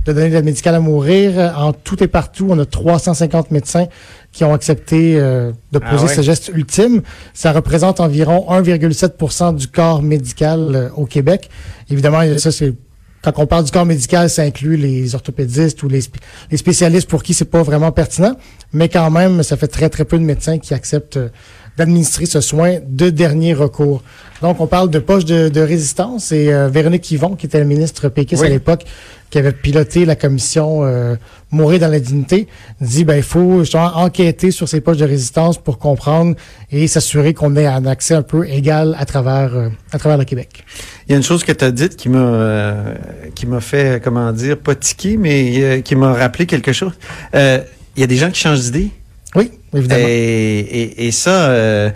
de 0.05 0.12
donner 0.12 0.27
de 0.29 0.33
l'aide 0.35 0.45
médicale 0.45 0.75
à 0.75 0.79
mourir. 0.81 1.53
En 1.57 1.71
tout 1.71 2.03
et 2.03 2.07
partout, 2.07 2.47
on 2.50 2.59
a 2.59 2.65
350 2.65 3.51
médecins 3.51 3.88
qui 4.34 4.44
ont 4.44 4.54
accepté 4.54 5.16
euh, 5.18 5.52
de 5.72 5.80
Ah 5.82 5.92
poser 5.92 6.08
ouais? 6.08 6.13
ce 6.16 6.22
geste 6.22 6.52
ultime. 6.54 7.02
Ça 7.34 7.54
représente 7.54 8.00
environ 8.02 8.46
1,7% 8.50 9.56
du 9.56 9.68
corps 9.68 10.02
médical 10.02 10.72
euh, 10.75 10.90
au 10.96 11.06
Québec. 11.06 11.50
Évidemment, 11.90 12.20
ça 12.38 12.52
c'est 12.52 12.74
quand 13.22 13.32
on 13.38 13.48
parle 13.48 13.63
du 13.63 13.72
corps 13.72 13.86
médical, 13.86 14.30
ça 14.30 14.42
inclut 14.42 14.75
les 14.75 15.16
orthopédistes 15.16 15.82
ou 15.84 15.88
les, 15.88 16.02
sp- 16.02 16.16
les 16.52 16.58
spécialistes 16.58 17.08
pour 17.10 17.24
qui 17.24 17.34
c'est 17.34 17.46
pas 17.46 17.63
vraiment 17.63 17.94
pertinent, 17.94 18.36
mais 18.74 18.90
quand 18.90 19.10
même, 19.12 19.44
ça 19.44 19.56
fait 19.56 19.68
très 19.70 19.88
très 19.90 20.04
peu 20.04 20.18
de 20.20 20.24
médecins 20.25 20.58
qui 20.60 20.74
acceptent 20.74 21.16
euh, 21.16 21.30
d'administrer 21.77 22.25
ce 22.25 22.42
soin 22.42 22.77
de 22.88 23.10
dernier 23.10 23.53
recours. 23.53 24.03
Donc, 24.42 24.60
on 24.60 24.68
parle 24.68 24.89
de 24.89 25.00
poche 25.00 25.25
de, 25.25 25.50
de 25.50 25.62
résistance 25.62 26.32
et 26.32 26.53
euh, 26.53 26.68
Véronique 26.68 27.10
Yvon, 27.12 27.36
qui 27.36 27.46
était 27.46 27.60
la 27.60 27.65
ministre 27.65 28.10
péquiste 28.10 28.42
Oui. 28.42 28.48
à 28.50 28.51
l'époque, 28.51 28.84
qui 29.30 29.39
avait 29.39 29.51
piloté 29.53 30.06
la 30.06 30.15
commission 30.15 30.84
euh, 30.84 31.15
Mourir 31.50 31.80
dans 31.80 31.88
la 31.88 32.00
dignité, 32.00 32.48
dit 32.82 33.03
ben 33.03 33.15
il 33.15 33.24
faut 33.24 33.60
justement 33.60 33.92
enquêter 33.98 34.50
sur 34.50 34.68
ces 34.68 34.82
poches 34.82 34.98
de 34.98 35.06
résistance 35.06 35.58
pour 35.60 35.77
comprendre 35.77 36.36
et 36.72 36.88
s'assurer 36.88 37.34
qu'on 37.36 37.56
ait 37.56 37.68
un 37.68 37.86
accès 37.86 38.15
un 38.15 38.24
peu 38.24 38.48
égal 38.50 38.96
à 39.00 39.06
travers 39.06 39.56
euh, 39.56 39.70
à 39.92 40.00
travers 40.00 40.18
le 40.18 40.25
Québec. 40.25 40.63
Il 41.08 41.12
y 41.12 41.13
a 41.13 41.18
une 41.18 41.24
chose 41.24 41.44
que 41.44 41.51
tu 41.51 41.63
as 41.63 41.72
dite 41.72 41.96
qui 41.96 42.10
m'a 42.10 42.18
euh, 42.18 42.96
qui 43.36 43.46
m'a 43.46 43.62
fait, 43.62 44.03
comment 44.03 44.32
dire, 44.32 44.58
pas 44.58 44.74
tiquer, 44.75 45.15
mais 45.18 45.53
euh, 45.62 45.82
qui 45.82 45.96
m'a 45.96 46.13
rappelé 46.13 46.46
quelque 46.48 46.74
chose. 46.74 46.94
Euh, 47.36 47.60
il 47.96 48.01
y 48.01 48.03
a 48.03 48.08
des 48.08 48.18
gens 48.18 48.32
qui 48.32 48.39
changent 48.39 48.62
d'idée. 48.62 48.89
Oui, 49.36 49.52
évidemment. 49.74 50.06
Et, 50.08 50.60
et, 50.60 51.08
et 51.08 51.12
ça, 51.12 51.48
euh, 51.50 51.90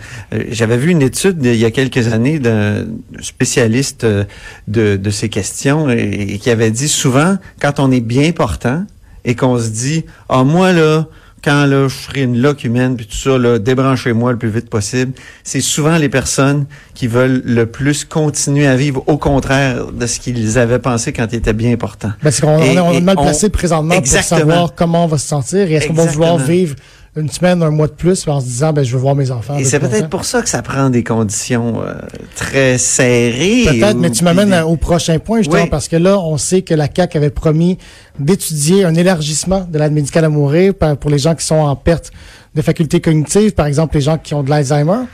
j'avais 0.50 0.76
vu 0.76 0.90
une 0.90 1.02
étude 1.02 1.38
il 1.44 1.54
y 1.56 1.64
a 1.64 1.70
quelques 1.70 2.12
années 2.12 2.38
d'un 2.38 2.84
spécialiste 3.20 4.04
euh, 4.04 4.24
de, 4.66 4.96
de 4.96 5.10
ces 5.10 5.28
questions 5.28 5.88
et, 5.90 6.26
et 6.34 6.38
qui 6.38 6.50
avait 6.50 6.70
dit 6.70 6.88
souvent, 6.88 7.36
quand 7.60 7.78
on 7.80 7.90
est 7.92 8.00
bien 8.00 8.32
portant 8.32 8.84
et 9.24 9.34
qu'on 9.34 9.58
se 9.58 9.68
dit, 9.68 10.04
ah 10.28 10.42
moi 10.44 10.72
là, 10.72 11.06
quand 11.44 11.66
là, 11.66 11.86
je 11.86 11.94
serai 11.94 12.22
une 12.22 12.40
loque 12.42 12.64
humaine 12.64 12.96
puis 12.96 13.06
tout 13.06 13.16
ça, 13.16 13.38
là, 13.38 13.60
débranchez-moi 13.60 14.32
le 14.32 14.38
plus 14.38 14.48
vite 14.48 14.68
possible. 14.68 15.12
C'est 15.44 15.60
souvent 15.60 15.96
les 15.96 16.08
personnes 16.08 16.66
qui 16.94 17.06
veulent 17.06 17.42
le 17.44 17.66
plus 17.66 18.04
continuer 18.04 18.66
à 18.66 18.74
vivre 18.74 19.04
au 19.06 19.18
contraire 19.18 19.86
de 19.92 20.06
ce 20.06 20.18
qu'ils 20.18 20.58
avaient 20.58 20.80
pensé 20.80 21.12
quand 21.12 21.28
ils 21.32 21.36
étaient 21.36 21.52
bien 21.52 21.76
portants. 21.76 22.10
Ben, 22.24 22.32
c'est 22.32 22.42
qu'on 22.42 22.56
on 22.58 22.62
est- 22.62 22.78
on 22.80 22.90
est 22.92 22.96
et 22.96 23.00
mal 23.00 23.14
on- 23.18 23.22
placé 23.22 23.50
présentement 23.50 23.94
Exactement. 23.94 24.40
pour 24.40 24.50
savoir 24.50 24.74
comment 24.74 25.04
on 25.04 25.08
va 25.08 25.18
se 25.18 25.28
sentir 25.28 25.60
et 25.70 25.74
est-ce 25.74 25.86
qu'on 25.86 25.94
va 25.94 26.06
vouloir 26.06 26.38
vivre 26.38 26.74
une 27.16 27.28
semaine, 27.30 27.62
un 27.62 27.70
mois 27.70 27.86
de 27.88 27.92
plus 27.92 28.26
en 28.28 28.40
se 28.40 28.46
disant 28.46 28.72
ben 28.72 28.84
je 28.84 28.92
veux 28.92 29.00
voir 29.00 29.14
mes 29.14 29.30
enfants. 29.30 29.56
Et 29.58 29.64
c'est 29.64 29.80
peut-être 29.80 30.08
pour 30.08 30.24
ça 30.24 30.42
que 30.42 30.48
ça 30.48 30.62
prend 30.62 30.90
des 30.90 31.02
conditions 31.02 31.80
euh, 31.82 31.94
très 32.36 32.78
serrées. 32.78 33.64
Peut-être, 33.66 33.96
mais 33.96 34.10
tu 34.10 34.24
m'amènes 34.24 34.54
au 34.62 34.76
prochain 34.76 35.18
point, 35.18 35.38
justement, 35.38 35.62
Oui. 35.64 35.68
parce 35.70 35.88
que 35.88 35.96
là, 35.96 36.18
on 36.18 36.36
sait 36.36 36.62
que 36.62 36.74
la 36.74 36.88
CAQ 36.94 37.16
avait 37.18 37.30
promis 37.30 37.78
d'étudier 38.18 38.84
un 38.84 38.94
élargissement 38.94 39.66
de 39.70 39.78
l'aide 39.78 39.92
médicale 39.92 40.24
à 40.24 40.28
mourir 40.28 40.74
pour 41.00 41.10
les 41.10 41.18
gens 41.18 41.34
qui 41.34 41.44
sont 41.44 41.56
en 41.56 41.76
perte 41.76 42.10
de 42.54 42.62
facultés 42.62 43.00
cognitives, 43.00 43.52
par 43.52 43.66
exemple 43.66 43.94
les 43.96 44.00
gens 44.02 44.18
qui 44.18 44.34
ont 44.34 44.42
de 44.42 44.50
l'Alzheimer. 44.50 45.04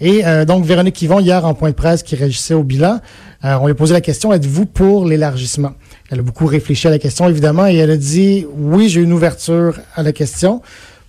Et 0.00 0.26
euh, 0.26 0.44
donc, 0.44 0.64
Véronique 0.64 1.00
Yvon, 1.00 1.20
hier, 1.20 1.44
en 1.46 1.54
point 1.54 1.70
de 1.70 1.74
presse, 1.74 2.02
qui 2.02 2.16
réagissait 2.16 2.54
au 2.54 2.64
bilan, 2.64 2.98
euh, 3.44 3.56
on 3.60 3.66
lui 3.66 3.72
a 3.72 3.74
posé 3.74 3.92
la 3.92 4.00
question, 4.00 4.32
êtes-vous 4.32 4.66
pour 4.66 5.06
l'élargissement? 5.06 5.72
Elle 6.10 6.18
a 6.18 6.22
beaucoup 6.22 6.46
réfléchi 6.46 6.88
à 6.88 6.90
la 6.90 6.98
question, 6.98 7.28
évidemment, 7.28 7.66
et 7.68 7.76
elle 7.76 7.90
a 7.90 7.96
dit, 7.96 8.44
oui, 8.56 8.88
j'ai 8.88 9.00
une 9.00 9.12
ouverture 9.12 9.78
à 9.94 10.02
la 10.02 10.12
question. 10.12 10.60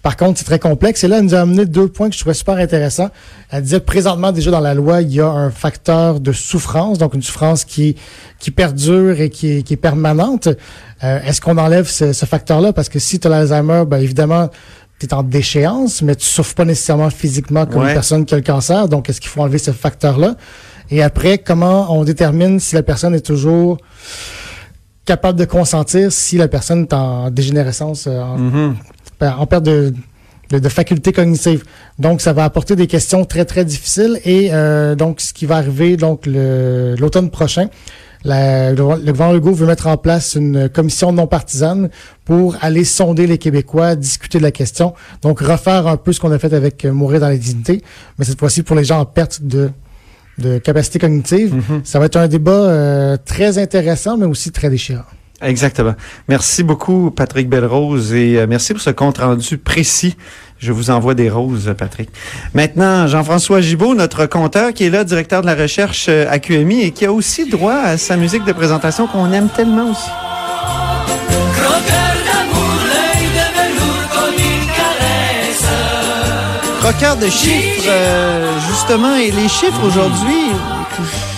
Par 0.04 0.18
contre, 0.18 0.38
c'est 0.38 0.44
très 0.46 0.60
complexe. 0.60 1.04
Et 1.06 1.08
là, 1.08 1.18
elle 1.20 1.24
nous 1.24 1.34
a 1.34 1.40
amené 1.40 1.66
deux 1.66 1.88
points 1.88 2.10
que 2.10 2.14
je 2.16 2.20
trouvais 2.20 2.34
super 2.36 2.56
intéressants. 2.58 3.10
Elle 3.50 3.64
disait, 3.64 3.80
présentement, 3.80 4.32
déjà 4.34 4.52
dans 4.52 4.60
la 4.60 4.74
loi, 4.74 5.02
il 5.02 5.14
y 5.14 5.22
a 5.22 5.28
un 5.30 5.50
facteur 5.50 6.20
de 6.20 6.32
souffrance, 6.34 6.98
donc 6.98 7.14
une 7.16 7.22
souffrance 7.24 7.64
qui, 7.64 7.96
qui 8.38 8.52
perdure 8.52 9.20
et 9.22 9.30
qui 9.30 9.58
est, 9.58 9.64
qui 9.64 9.74
est 9.74 9.78
permanente. 9.78 10.50
Euh, 11.06 11.20
Est-ce 11.26 11.40
qu'on 11.40 11.58
enlève 11.58 11.88
ce, 11.88 12.12
ce 12.14 12.26
facteur-là? 12.26 12.74
Parce 12.74 12.90
que 12.90 13.00
si 13.00 13.18
tu 13.20 13.28
as 13.28 13.30
l'Alzheimer, 13.30 13.86
ben, 13.88 13.98
évidemment, 14.00 14.50
tu 15.00 15.06
es 15.08 15.14
en 15.14 15.24
déchéance, 15.24 16.02
mais 16.02 16.16
tu 16.18 16.26
souffres 16.26 16.54
pas 16.54 16.66
nécessairement 16.66 17.10
physiquement 17.10 17.66
comme 17.66 17.82
Ouais. 17.84 17.88
une 17.88 17.94
personne 17.94 18.26
qui 18.26 18.34
a 18.34 18.38
le 18.38 18.44
cancer. 18.44 18.90
Donc, 18.90 19.10
est-ce 19.10 19.22
qu'il 19.22 19.30
faut 19.30 19.42
enlever 19.42 19.58
ce 19.58 19.72
facteur-là? 19.72 20.36
Et 20.92 21.02
après, 21.02 21.38
comment 21.38 21.98
on 21.98 22.04
détermine 22.04 22.60
si 22.60 22.76
la 22.76 22.84
personne 22.84 23.16
est 23.16 23.26
toujours 23.26 23.78
capable 25.06 25.38
de 25.40 25.46
consentir 25.46 26.12
si 26.12 26.38
la 26.38 26.48
personne 26.48 26.84
est 26.84 26.94
en 26.94 27.30
dégénérescence, 27.30 28.08
euh, 28.08 28.20
en, 28.22 28.38
Mhm. 28.38 28.52
ben, 28.52 28.76
en 29.28 29.46
perte 29.46 29.64
de, 29.64 29.94
de, 30.50 30.60
de 30.60 30.70
facultés 30.70 31.12
cognitives. 31.14 31.64
Donc, 32.00 32.22
ça 32.22 32.34
va 32.34 32.44
apporter 32.44 32.76
des 32.76 32.88
questions 32.88 33.26
très, 33.26 33.46
très 33.46 33.66
difficiles. 33.66 34.20
Et 34.26 34.50
euh, 34.54 34.96
donc, 34.96 35.22
ce 35.22 35.34
qui 35.34 35.46
va 35.46 35.58
arriver 35.58 35.98
donc 35.98 36.26
l'automne 36.26 37.30
prochain, 37.30 37.68
la- 38.26 38.72
le, 38.72 38.76
le 38.78 39.12
gouvernement 39.12 39.34
Legault 39.34 39.54
veut 39.54 39.68
mettre 39.68 39.88
en 39.88 39.98
place 39.98 40.36
une 40.36 40.70
commission 40.70 41.12
non 41.12 41.28
partisane 41.28 41.90
pour 42.26 42.56
aller 42.62 42.84
sonder 42.86 43.28
les 43.28 43.38
Québécois, 43.38 43.96
discuter 43.96 44.38
de 44.38 44.44
la 44.44 44.52
question. 44.52 44.94
Donc, 45.22 45.40
refaire 45.42 45.88
un 45.88 45.98
peu 45.98 46.14
ce 46.14 46.20
qu'on 46.20 46.32
a 46.32 46.40
fait 46.40 46.54
avec 46.54 46.86
euh, 46.86 46.92
Mourir 46.94 47.20
dans 47.20 47.28
la 47.30 47.38
dignité, 47.38 47.82
mais 48.18 48.26
cette 48.26 48.40
fois-ci 48.40 48.64
pour 48.64 48.76
les 48.76 48.84
gens 48.86 49.00
en 49.00 49.06
perte 49.06 49.42
de 49.44 49.70
de 50.40 50.58
capacité 50.58 50.98
cognitive. 50.98 51.54
Ça 51.84 52.00
va 52.00 52.06
être 52.08 52.16
un 52.16 52.28
débat 52.28 52.52
euh, 52.52 53.18
très 53.24 53.60
intéressant, 53.60 54.18
mais 54.18 54.26
aussi 54.26 54.50
très 54.52 54.68
déchirant. 54.72 55.04
Exactement. 55.44 55.96
Merci 56.30 56.64
beaucoup, 56.64 57.12
Patrick 57.12 57.50
Belrose, 57.50 58.14
et 58.14 58.38
euh, 58.38 58.48
merci 58.48 58.74
pour 58.74 58.82
ce 58.82 58.90
compte-rendu 58.90 59.58
précis. 59.58 60.16
Je 60.58 60.72
vous 60.72 60.90
envoie 60.90 61.14
des 61.14 61.30
roses, 61.30 61.74
Patrick. 61.78 62.10
Maintenant, 62.54 63.06
Jean-François 63.08 63.60
Gibault, 63.60 63.96
notre 63.96 64.26
compteur, 64.26 64.74
qui 64.74 64.86
est 64.86 64.90
là, 64.90 65.04
directeur 65.04 65.42
de 65.42 65.48
la 65.48 65.56
recherche 65.56 66.06
euh, 66.08 66.26
à 66.30 66.40
QMI, 66.40 66.84
et 66.84 66.92
qui 66.92 67.06
a 67.06 67.12
aussi 67.12 67.50
droit 67.50 67.76
à 67.76 67.98
sa 67.98 68.16
musique 68.16 68.46
de 68.46 68.54
présentation 68.54 69.06
qu'on 69.06 69.32
aime 69.34 69.50
tellement 69.50 69.92
aussi. 69.92 70.10
Croqueur 76.80 77.18
de 77.18 77.30
chiffres, 77.30 77.84
euh, 77.88 78.60
justement, 78.70 79.16
et 79.16 79.32
les 79.32 79.50
chiffres 79.50 79.86
aujourd'hui, 79.86 80.52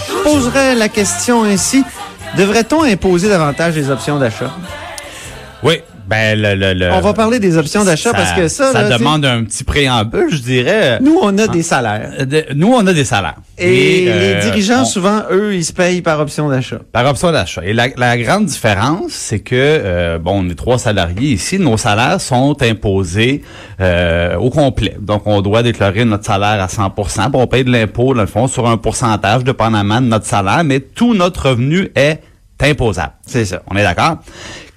je 0.07 0.24
poserais 0.24 0.75
la 0.75 0.89
question 0.89 1.43
ainsi. 1.43 1.83
Devrait-on 2.38 2.84
imposer 2.84 3.30
davantage 3.30 3.75
les 3.75 3.89
options 3.89 4.20
d'achat? 4.20 4.51
Oui, 5.63 5.82
ben 6.07 6.39
le, 6.39 6.55
le, 6.55 6.74
le- 6.74 6.91
On 6.91 7.01
va 7.01 7.13
parler 7.13 7.39
des 7.39 7.57
options 7.57 7.83
d'achat 7.83 8.12
parce 8.13 8.33
que 8.33 8.47
ça, 8.47 8.71
là, 8.74 8.89
sais, 8.91 8.97
demande 8.97 9.25
un 9.25 9.43
petit 9.43 9.63
préambule, 9.63 10.27
je 10.31 10.38
dirais. 10.41 11.00
nous, 11.01 11.17
on 11.21 11.38
a 11.38 11.47
des 11.47 11.63
salaires. 11.63 12.12
Euh, 12.19 12.25
de- 12.25 12.45
nous, 12.55 12.71
on 12.74 12.85
a 12.85 12.93
des 12.93 13.05
salaires. 13.05 13.35
Et, 13.57 14.05
euh, 14.07 14.35
les 14.35 14.41
dirigeants, 14.41 14.81
on- 14.81 14.85
souvent, 14.85 15.21
eux, 15.31 15.55
ils 15.55 15.63
se 15.65 15.74
payent 15.74 16.01
par 16.01 16.19
option 16.19 16.50
d'achat. 16.50 16.77
Par 16.91 17.05
option 17.07 17.31
d'achat. 17.31 17.62
Et 17.63 17.74
la, 17.74 17.88
la 17.97 18.17
grande 18.17 18.45
différence, 18.45 19.12
c'est 19.12 19.39
que, 19.39 19.55
euh, 19.55 20.19
bon, 20.19 20.43
on 20.45 20.50
est 20.50 20.55
trois 20.55 20.77
salariés 20.77 21.31
ici, 21.31 21.57
nos 21.59 21.77
salaires 21.77 22.21
sont 22.21 22.55
imposés 22.62 23.41
euh, 23.81 24.35
au 24.38 24.50
complet. 24.50 24.95
Donc, 25.00 25.24
on 25.25 25.41
doit 25.41 25.63
déclarer 25.63 26.05
notre 26.05 26.25
salaire 26.25 26.62
à 26.62 26.67
100% 26.67 27.29
puis 27.31 27.41
on 27.41 27.47
paye 27.47 27.63
de 27.63 27.71
l'impôt, 27.71 28.13
dans 28.13 28.21
le 28.21 28.27
fond, 28.27 28.47
sur 28.47 28.67
un 28.67 28.77
pourcentage, 28.77 29.43
dépendamment 29.43 30.01
de 30.01 30.07
notre 30.07 30.25
salaire, 30.25 30.63
mais 30.63 30.79
tout 30.79 31.13
notre 31.13 31.50
revenu 31.50 31.89
est 31.95 32.21
imposable. 32.62 33.13
C'est 33.25 33.45
ça. 33.45 33.62
On 33.69 33.75
est 33.75 33.83
d'accord? 33.83 34.17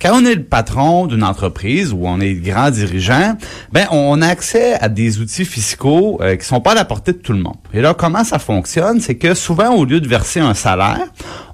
Quand 0.01 0.23
on 0.23 0.25
est 0.25 0.37
le 0.37 0.45
patron 0.45 1.07
d'une 1.07 1.25
entreprise 1.25 1.93
ou 1.93 2.03
on 2.05 2.21
est 2.21 2.35
grand 2.35 2.71
dirigeant, 2.71 3.37
ben 3.73 3.89
on 3.91 4.23
a 4.23 4.29
accès 4.29 4.75
à 4.75 4.89
des 4.89 5.19
outils 5.19 5.45
fiscaux 5.45 6.21
euh, 6.23 6.37
qui 6.37 6.47
sont 6.47 6.61
pas 6.61 6.71
à 6.71 6.75
la 6.77 6.85
portée 6.85 7.13
de 7.13 7.19
tout 7.19 7.33
le 7.33 7.41
monde. 7.41 7.57
Et 7.75 7.81
là, 7.81 7.95
comment 7.95 8.23
ça 8.23 8.39
fonctionne, 8.39 9.01
c'est 9.01 9.17
que 9.17 9.35
souvent 9.35 9.75
au 9.75 9.85
lieu 9.85 10.01
de 10.01 10.07
verser 10.07 10.39
un 10.39 10.55
salaire, 10.55 11.05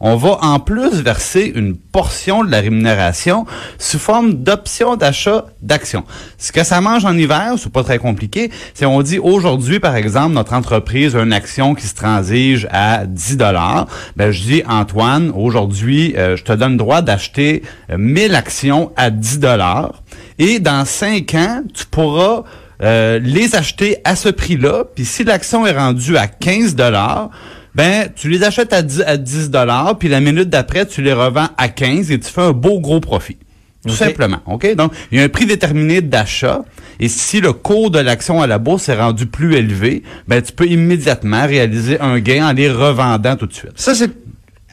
on 0.01 0.17
va 0.17 0.41
en 0.43 0.61
plus 0.61 1.01
verser 1.01 1.51
une 1.55 1.75
portion 1.75 2.45
de 2.45 2.51
la 2.51 2.61
rémunération 2.61 3.47
sous 3.79 3.99
forme 3.99 4.35
d'option 4.35 4.97
d'achat 4.97 5.47
d'actions. 5.63 6.05
Ce 6.37 6.53
que 6.53 6.65
ça 6.65 6.83
mange 6.83 7.07
en 7.07 7.17
hiver, 7.17 7.55
c'est 7.57 7.73
pas 7.73 7.83
très 7.83 7.99
compliqué, 7.99 8.51
c'est 8.75 8.85
on 8.85 9.01
dit 9.01 9.19
aujourd'hui 9.19 9.81
par 9.81 9.97
exemple 9.97 10.35
notre 10.35 10.53
entreprise 10.53 11.17
a 11.17 11.23
une 11.23 11.33
action 11.33 11.75
qui 11.75 11.87
se 11.87 11.95
transige 11.95 12.69
à 12.71 13.07
10 13.07 13.39
dollars. 13.39 13.87
Ben 14.17 14.31
je 14.31 14.43
dis 14.43 14.63
Antoine, 14.69 15.33
aujourd'hui 15.35 16.15
euh, 16.19 16.37
je 16.37 16.45
te 16.45 16.53
donne 16.53 16.73
le 16.73 16.79
droit 16.79 17.01
d'acheter 17.01 17.63
euh, 17.91 17.97
1000 17.97 18.34
actions 18.35 18.93
à 18.97 19.11
10 19.11 19.39
dollars 19.39 20.03
et 20.39 20.59
dans 20.59 20.85
5 20.85 21.35
ans, 21.35 21.63
tu 21.73 21.87
pourras 21.87 22.45
euh, 22.83 23.19
les 23.19 23.55
acheter 23.55 23.99
à 24.05 24.17
ce 24.17 24.29
prix-là, 24.29 24.85
puis 24.95 25.05
si 25.05 25.25
l'action 25.25 25.67
est 25.67 25.73
rendue 25.73 26.17
à 26.17 26.27
15 26.27 26.75
dollars, 26.75 27.31
ben 27.75 28.09
tu 28.15 28.29
les 28.29 28.43
achètes 28.43 28.73
à 28.73 28.83
10 28.83 29.03
à 29.07 29.17
10 29.17 29.51
dollars, 29.51 29.99
puis 29.99 30.09
la 30.09 30.21
minute 30.21 30.49
d'après 30.49 30.87
tu 30.87 31.03
les 31.03 31.13
revends 31.13 31.49
à 31.57 31.69
15 31.69 32.11
et 32.11 32.19
tu 32.19 32.31
fais 32.31 32.43
un 32.43 32.53
beau 32.53 32.81
gros 32.81 33.01
profit. 33.01 33.39
Tout 33.87 33.95
simplement, 33.95 34.39
OK? 34.47 34.75
Donc, 34.77 34.93
il 35.13 35.19
y 35.19 35.21
a 35.21 35.25
un 35.25 35.29
prix 35.29 35.45
déterminé 35.47 36.01
d'achat. 36.01 36.65
Et 37.01 37.09
si 37.09 37.41
le 37.41 37.53
cours 37.53 37.91
de 37.91 37.99
l'action 37.99 38.41
à 38.41 38.47
la 38.47 38.59
bourse 38.59 38.89
est 38.89 38.99
rendu 38.99 39.27
plus 39.27 39.57
élevé, 39.57 40.03
ben, 40.27 40.41
tu 40.41 40.53
peux 40.53 40.67
immédiatement 40.67 41.47
réaliser 41.47 42.01
un 42.01 42.19
gain 42.19 42.49
en 42.49 42.53
les 42.53 42.71
revendant 42.71 43.37
tout 43.37 43.47
de 43.47 43.53
suite. 43.53 43.73
Ça, 43.75 43.95
c'est 43.95 44.11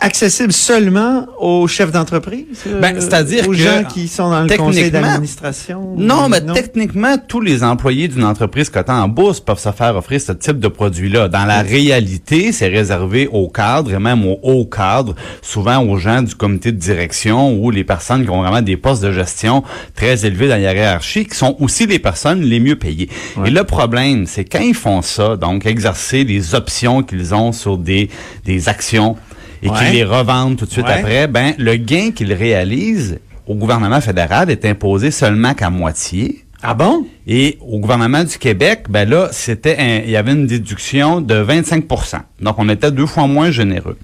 accessible 0.02 0.52
seulement 0.52 1.28
aux 1.40 1.68
chefs 1.68 1.92
d'entreprise? 1.92 2.46
euh, 2.68 2.82
Ben, 2.82 3.00
c'est-à-dire 3.00 3.48
aux 3.48 3.52
que, 3.52 3.58
gens 3.58 3.84
qui 3.84 4.08
sont 4.08 4.30
dans 4.30 4.42
le 4.42 4.58
conseil 4.58 4.90
d'administration? 4.92 5.94
Non, 5.96 6.28
mais 6.28 6.42
non? 6.42 6.54
techniquement, 6.54 7.16
tous 7.28 7.40
les 7.40 7.64
employés 7.64 8.08
d'une 8.08 8.24
entreprise 8.24 8.70
cotant 8.70 9.02
en 9.02 9.08
bourse 9.08 9.40
peuvent 9.40 9.60
se 9.60 9.72
faire 9.72 9.96
offrir 9.96 10.20
ce 10.20 10.32
type 10.32 10.60
de 10.60 10.68
produit-là. 10.68 11.28
Dans 11.28 11.46
la 11.46 11.62
réalité, 11.62 12.52
c'est 12.52 12.68
réservé 12.68 13.28
aux 13.32 13.48
cadres 13.48 13.94
et 13.94 14.00
même 14.00 14.26
aux 14.26 14.40
hauts 14.42 14.66
cadres, 14.66 15.16
souvent 15.42 15.78
aux 15.84 15.98
gens 15.98 16.22
du 16.24 16.36
comité 16.36 16.72
de 16.72 16.78
direction 16.78 17.54
ou 17.54 17.70
les 17.72 17.84
personnes 17.84 18.24
qui 18.24 18.30
ont 18.30 18.42
vraiment 18.42 18.62
des 18.62 18.78
postes 18.78 19.04
de 19.04 19.12
gestion 19.12 19.64
très 19.96 20.26
élevés 20.26 20.48
dans 20.48 20.60
la 20.60 20.74
hiérarchie, 20.74 21.26
qui 21.26 21.38
sont 21.38 21.56
aussi 21.60 21.86
les 21.86 22.00
personnes 22.00 22.42
les 22.42 22.60
mieux 22.60 22.76
payées. 22.76 23.10
Et 23.46 23.52
le 23.52 23.64
problème, 23.64 24.26
c'est 24.26 24.46
quand 24.46 24.60
ils 24.62 24.74
font 24.74 25.02
ça, 25.02 25.38
donc 25.38 25.66
exercer 25.66 26.24
les 26.24 26.56
options 26.56 27.04
qu'ils 27.04 27.36
ont 27.36 27.52
sur 27.52 27.78
des, 27.78 28.10
des 28.46 28.68
actions 28.68 29.16
et 29.64 29.70
Ouais. 29.70 29.78
qu'ils 29.78 29.92
les 29.94 30.04
revendent 30.04 30.58
tout 30.58 30.66
de 30.66 30.72
suite 30.72 30.86
Ouais. 30.86 30.94
après, 30.94 31.28
ben 31.28 31.54
le 31.58 31.76
gain 31.76 32.12
qu'ils 32.12 32.34
réalisent 32.34 33.20
au 33.48 33.56
gouvernement 33.56 34.02
fédéral 34.02 34.50
est 34.50 34.66
imposé 34.66 35.12
seulement 35.12 35.54
qu'à 35.54 35.70
moitié. 35.70 36.46
Ah 36.64 36.74
bon? 36.76 37.06
Et 37.28 37.58
au 37.62 37.80
gouvernement 37.80 38.24
du 38.24 38.38
Québec, 38.38 38.84
ben 38.90 39.10
là, 39.10 39.30
c'était 39.32 39.78
un- 39.80 40.02
il 40.06 40.12
y 40.12 40.16
avait 40.16 40.34
une 40.34 40.46
déduction 40.46 41.20
de 41.22 41.34
25% 41.36 42.22
Donc, 42.40 42.56
on 42.60 42.70
était 42.70 42.92
deux 42.92 43.08
fois 43.08 43.26
moins 43.28 43.50
généreux. 43.52 43.98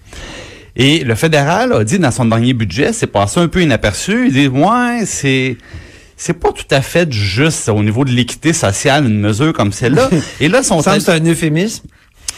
Et 0.75 1.03
le 1.03 1.15
fédéral 1.15 1.73
a 1.73 1.83
dit 1.83 1.99
dans 1.99 2.11
son 2.11 2.25
dernier 2.25 2.53
budget, 2.53 2.93
c'est 2.93 3.07
passé 3.07 3.39
un 3.39 3.47
peu 3.47 3.61
inaperçu, 3.61 4.27
il 4.27 4.33
dit, 4.33 4.47
ouais, 4.47 5.01
c'est... 5.05 5.57
C'est 6.19 6.33
pas 6.33 6.51
tout 6.51 6.65
à 6.71 6.81
fait 6.81 7.11
juste 7.13 7.69
au 7.69 7.83
niveau 7.83 8.03
de 8.03 8.09
l'équité 8.09 8.51
sociale, 8.51 9.05
une 9.05 9.19
mesure 9.19 9.53
comme 9.53 9.71
celle-là. 9.71 10.09
Et 10.41 10.47
là, 10.49 10.63
son 10.63 10.81
c'est 10.81 11.09
un 11.09 11.19
euphémisme. 11.23 11.85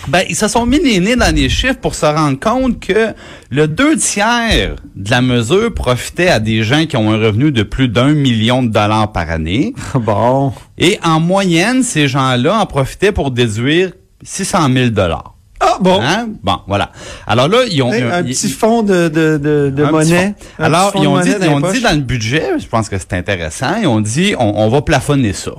Ben, 0.08 0.24
ils 0.30 0.36
se 0.36 0.48
sont 0.48 0.66
mis 0.66 0.80
les 0.80 1.00
nez 1.00 1.16
dans 1.16 1.34
les 1.36 1.50
chiffres 1.50 1.80
pour 1.82 1.94
se 1.96 2.06
rendre 2.06 2.40
compte 2.40 2.80
que 2.80 3.14
le 3.50 3.68
deux 3.68 3.98
tiers 3.98 4.76
de 4.96 5.12
la 5.12 5.22
mesure 5.22 5.74
profitait 5.74 6.30
à 6.30 6.40
des 6.40 6.64
gens 6.64 6.86
qui 6.86 6.98
ont 6.98 7.12
un 7.12 7.18
revenu 7.18 7.52
de 7.52 7.64
plus 7.64 7.88
d'un 7.90 8.14
million 8.14 8.64
de 8.64 8.70
dollars 8.70 9.12
par 9.12 9.30
année. 9.30 9.74
Bon. 9.96 10.54
Et 10.78 10.98
en 11.04 11.20
moyenne, 11.20 11.84
ces 11.84 12.08
gens-là 12.08 12.60
en 12.60 12.66
profitaient 12.66 13.12
pour 13.12 13.32
déduire 13.32 13.92
600 14.24 14.70
000 14.74 14.90
dollars. 14.90 15.36
Ah 15.62 15.78
bon. 15.82 16.00
Hein? 16.02 16.30
Bon, 16.42 16.60
voilà. 16.68 16.92
Alors 17.28 17.50
là, 17.50 17.58
ils 17.70 17.82
ont... 17.84 17.92
Hey, 17.92 18.02
un 18.04 18.22
ils- 18.24 18.34
petit 18.34 18.50
fond 18.50 18.82
de, 18.82 19.10
de, 19.10 19.38
de, 19.38 19.74
de 19.76 19.84
monnaie. 19.84 20.34
Alors, 20.58 20.94
ils 20.96 21.06
ont, 21.06 21.20
dit, 21.20 21.32
ils 21.42 21.50
ont 21.50 21.60
dit 21.60 21.82
dans 21.82 21.92
le 21.96 22.02
budget, 22.02 22.52
je 22.60 22.66
pense 22.68 22.88
que 22.88 22.98
c'est 22.98 23.12
intéressant, 23.14 23.76
ils 23.82 23.88
ont 23.88 24.00
dit, 24.00 24.36
on, 24.40 24.58
on 24.58 24.70
va 24.70 24.82
plafonner 24.82 25.34
ça. 25.34 25.52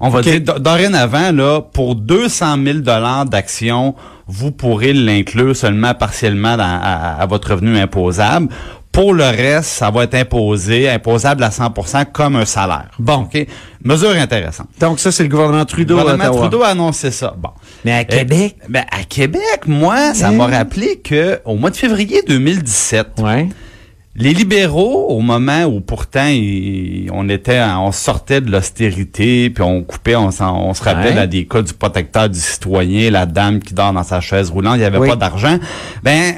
On 0.00 0.08
va 0.08 0.22
dire, 0.22 0.40
do- 0.40 0.58
dorénavant, 0.58 1.30
là, 1.32 1.60
pour 1.60 1.94
200 1.94 2.56
000 2.64 2.78
dollars 2.78 3.26
d'actions, 3.26 3.94
vous 4.26 4.50
pourrez 4.50 4.92
l'inclure 4.92 5.54
seulement 5.54 5.92
partiellement 5.94 6.56
dans- 6.56 6.62
à, 6.82 7.16
à 7.20 7.26
votre 7.26 7.50
revenu 7.52 7.76
imposable. 7.78 8.48
Pour 8.92 9.14
le 9.14 9.22
reste, 9.24 9.68
ça 9.70 9.90
va 9.90 10.02
être 10.04 10.14
imposé, 10.16 10.88
imposable 10.90 11.44
à 11.44 11.50
100% 11.50 12.06
comme 12.06 12.34
un 12.34 12.44
salaire. 12.44 12.88
Bon. 12.98 13.18
OK? 13.32 13.46
Mesure 13.84 14.10
intéressante. 14.10 14.66
Donc 14.80 14.98
ça, 14.98 15.12
c'est 15.12 15.22
le 15.22 15.28
gouvernement 15.28 15.64
Trudeau 15.64 15.96
Le 15.96 16.02
gouvernement. 16.02 16.34
Trudeau 16.36 16.62
a 16.62 16.68
annoncé 16.68 17.12
ça. 17.12 17.32
Bon. 17.38 17.50
Mais 17.84 17.92
à 17.92 17.98
Euh, 18.00 18.04
Québec? 18.04 18.56
ben, 18.68 18.84
à 18.90 19.04
Québec, 19.04 19.60
moi, 19.68 20.12
ça 20.14 20.28
Hein? 20.28 20.32
m'a 20.32 20.46
rappelé 20.48 20.96
que 21.04 21.38
au 21.44 21.54
mois 21.54 21.70
de 21.70 21.76
février 21.76 22.22
2017, 22.26 23.06
Ouais. 23.18 23.48
Les 24.16 24.34
libéraux, 24.34 25.06
au 25.08 25.20
moment 25.20 25.64
où 25.64 25.80
pourtant 25.80 26.26
ils- 26.26 27.08
on 27.12 27.28
était, 27.28 27.60
on 27.78 27.92
sortait 27.92 28.40
de 28.40 28.50
l'austérité, 28.50 29.50
puis 29.50 29.62
on 29.62 29.82
coupait, 29.82 30.16
on, 30.16 30.30
s'en- 30.30 30.58
on 30.68 30.74
se 30.74 30.82
rappelle 30.82 31.14
Ouais. 31.14 31.20
à 31.20 31.26
des 31.26 31.46
cas 31.46 31.62
du 31.62 31.72
protecteur 31.72 32.28
du 32.28 32.38
citoyen, 32.38 33.10
la 33.10 33.24
dame 33.26 33.60
qui 33.60 33.72
dort 33.72 33.92
dans 33.92 34.02
sa 34.02 34.20
chaise 34.20 34.50
roulante, 34.50 34.74
il 34.76 34.80
n'y 34.80 34.84
avait 34.84 34.98
Oui. 34.98 35.08
pas 35.08 35.16
d'argent. 35.16 35.58
Ben, 36.02 36.34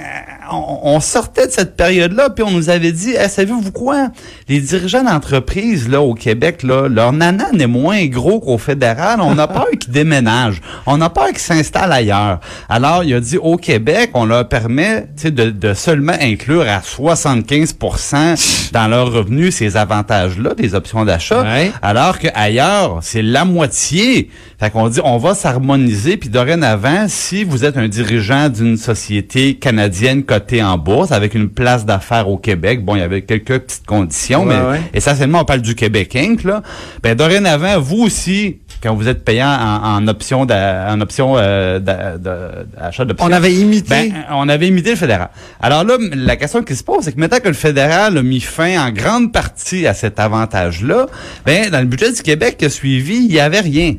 on, 0.50 0.80
on 0.94 1.00
sortait 1.00 1.46
de 1.46 1.52
cette 1.52 1.76
période-là, 1.76 2.30
puis 2.30 2.42
on 2.44 2.50
nous 2.50 2.70
avait 2.70 2.92
dit, 2.92 3.14
Eh, 3.18 3.28
savez-vous 3.28 3.70
quoi, 3.72 4.08
les 4.48 4.60
dirigeants 4.60 5.04
d'entreprise 5.04 5.88
là 5.88 6.00
au 6.02 6.14
Québec, 6.14 6.62
là, 6.62 6.88
leur 6.88 7.12
nanan 7.12 7.60
est 7.60 7.66
moins 7.66 8.06
gros 8.06 8.40
qu'au 8.40 8.58
fédéral. 8.58 9.20
On 9.20 9.38
a 9.38 9.46
peur 9.48 9.66
qu'ils 9.80 9.92
déménagent, 9.92 10.60
on 10.86 11.00
a 11.00 11.08
peur 11.10 11.28
qu'ils 11.28 11.38
s'installent 11.38 11.92
ailleurs. 11.92 12.40
Alors, 12.68 13.04
il 13.04 13.14
a 13.14 13.20
dit 13.20 13.38
au 13.38 13.56
Québec, 13.56 14.10
on 14.14 14.24
leur 14.24 14.48
permet, 14.48 15.06
de, 15.24 15.50
de 15.50 15.74
seulement 15.74 16.14
inclure 16.20 16.62
à 16.68 16.80
75% 16.80 18.70
dans 18.72 18.88
leurs 18.88 19.12
revenus 19.12 19.54
ces 19.56 19.76
avantages-là, 19.76 20.54
des 20.54 20.74
options 20.74 21.04
d'achat, 21.04 21.42
Ouais. 21.42 21.72
alors 21.82 22.18
qu'ailleurs, 22.18 22.98
c'est 23.02 23.22
la 23.22 23.44
moitié. 23.44 24.30
Fait 24.62 24.70
qu'on 24.70 24.88
dit, 24.88 25.00
on 25.02 25.18
va 25.18 25.34
s'harmoniser, 25.34 26.16
puis 26.16 26.28
dorénavant, 26.28 27.06
si 27.08 27.42
vous 27.42 27.64
êtes 27.64 27.76
un 27.76 27.88
dirigeant 27.88 28.48
d'une 28.48 28.76
société 28.76 29.54
canadienne 29.56 30.22
cotée 30.22 30.62
en 30.62 30.78
bourse, 30.78 31.10
avec 31.10 31.34
une 31.34 31.48
place 31.48 31.84
d'affaires 31.84 32.28
au 32.28 32.36
Québec, 32.36 32.84
bon, 32.84 32.94
il 32.94 33.00
y 33.00 33.02
avait 33.02 33.22
quelques 33.22 33.58
petites 33.58 33.84
conditions, 33.84 34.44
Ouais, 34.44 34.54
mais 34.54 34.70
ouais. 34.70 34.80
essentiellement, 34.94 35.40
on 35.40 35.44
parle 35.44 35.62
du 35.62 35.74
Québec 35.74 36.14
Inc., 36.14 36.44
là. 36.44 36.62
Ben, 37.02 37.16
dorénavant, 37.16 37.80
vous 37.80 38.04
aussi, 38.04 38.58
quand 38.80 38.94
vous 38.94 39.08
êtes 39.08 39.24
payant 39.24 39.48
en, 39.48 39.96
en 39.96 40.06
option 40.06 40.42
en 40.42 41.00
option 41.00 41.34
euh, 41.38 41.80
d'a- 41.80 42.16
d'a- 42.16 42.62
d'achat 42.80 43.04
d'options, 43.04 43.26
On 43.26 43.32
avait 43.32 43.52
imité. 43.52 43.88
ben, 43.88 44.12
on 44.30 44.48
avait 44.48 44.68
imité 44.68 44.90
le 44.90 44.96
fédéral. 44.96 45.30
Alors 45.60 45.82
là, 45.82 45.96
la 46.14 46.36
question 46.36 46.62
qui 46.62 46.76
se 46.76 46.84
pose, 46.84 47.02
c'est 47.02 47.12
que 47.12 47.18
maintenant 47.18 47.40
que 47.42 47.48
le 47.48 47.54
fédéral 47.54 48.16
a 48.16 48.22
mis 48.22 48.38
fin 48.38 48.80
en 48.86 48.92
grande 48.92 49.32
partie 49.32 49.88
à 49.88 49.94
cet 49.94 50.20
avantage-là, 50.20 51.06
ben, 51.44 51.68
dans 51.68 51.80
le 51.80 51.86
budget 51.86 52.12
du 52.12 52.22
Québec 52.22 52.58
qui 52.58 52.66
a 52.66 52.70
suivi, 52.70 53.16
il 53.24 53.28
n'y 53.28 53.40
avait 53.40 53.58
rien. 53.58 53.94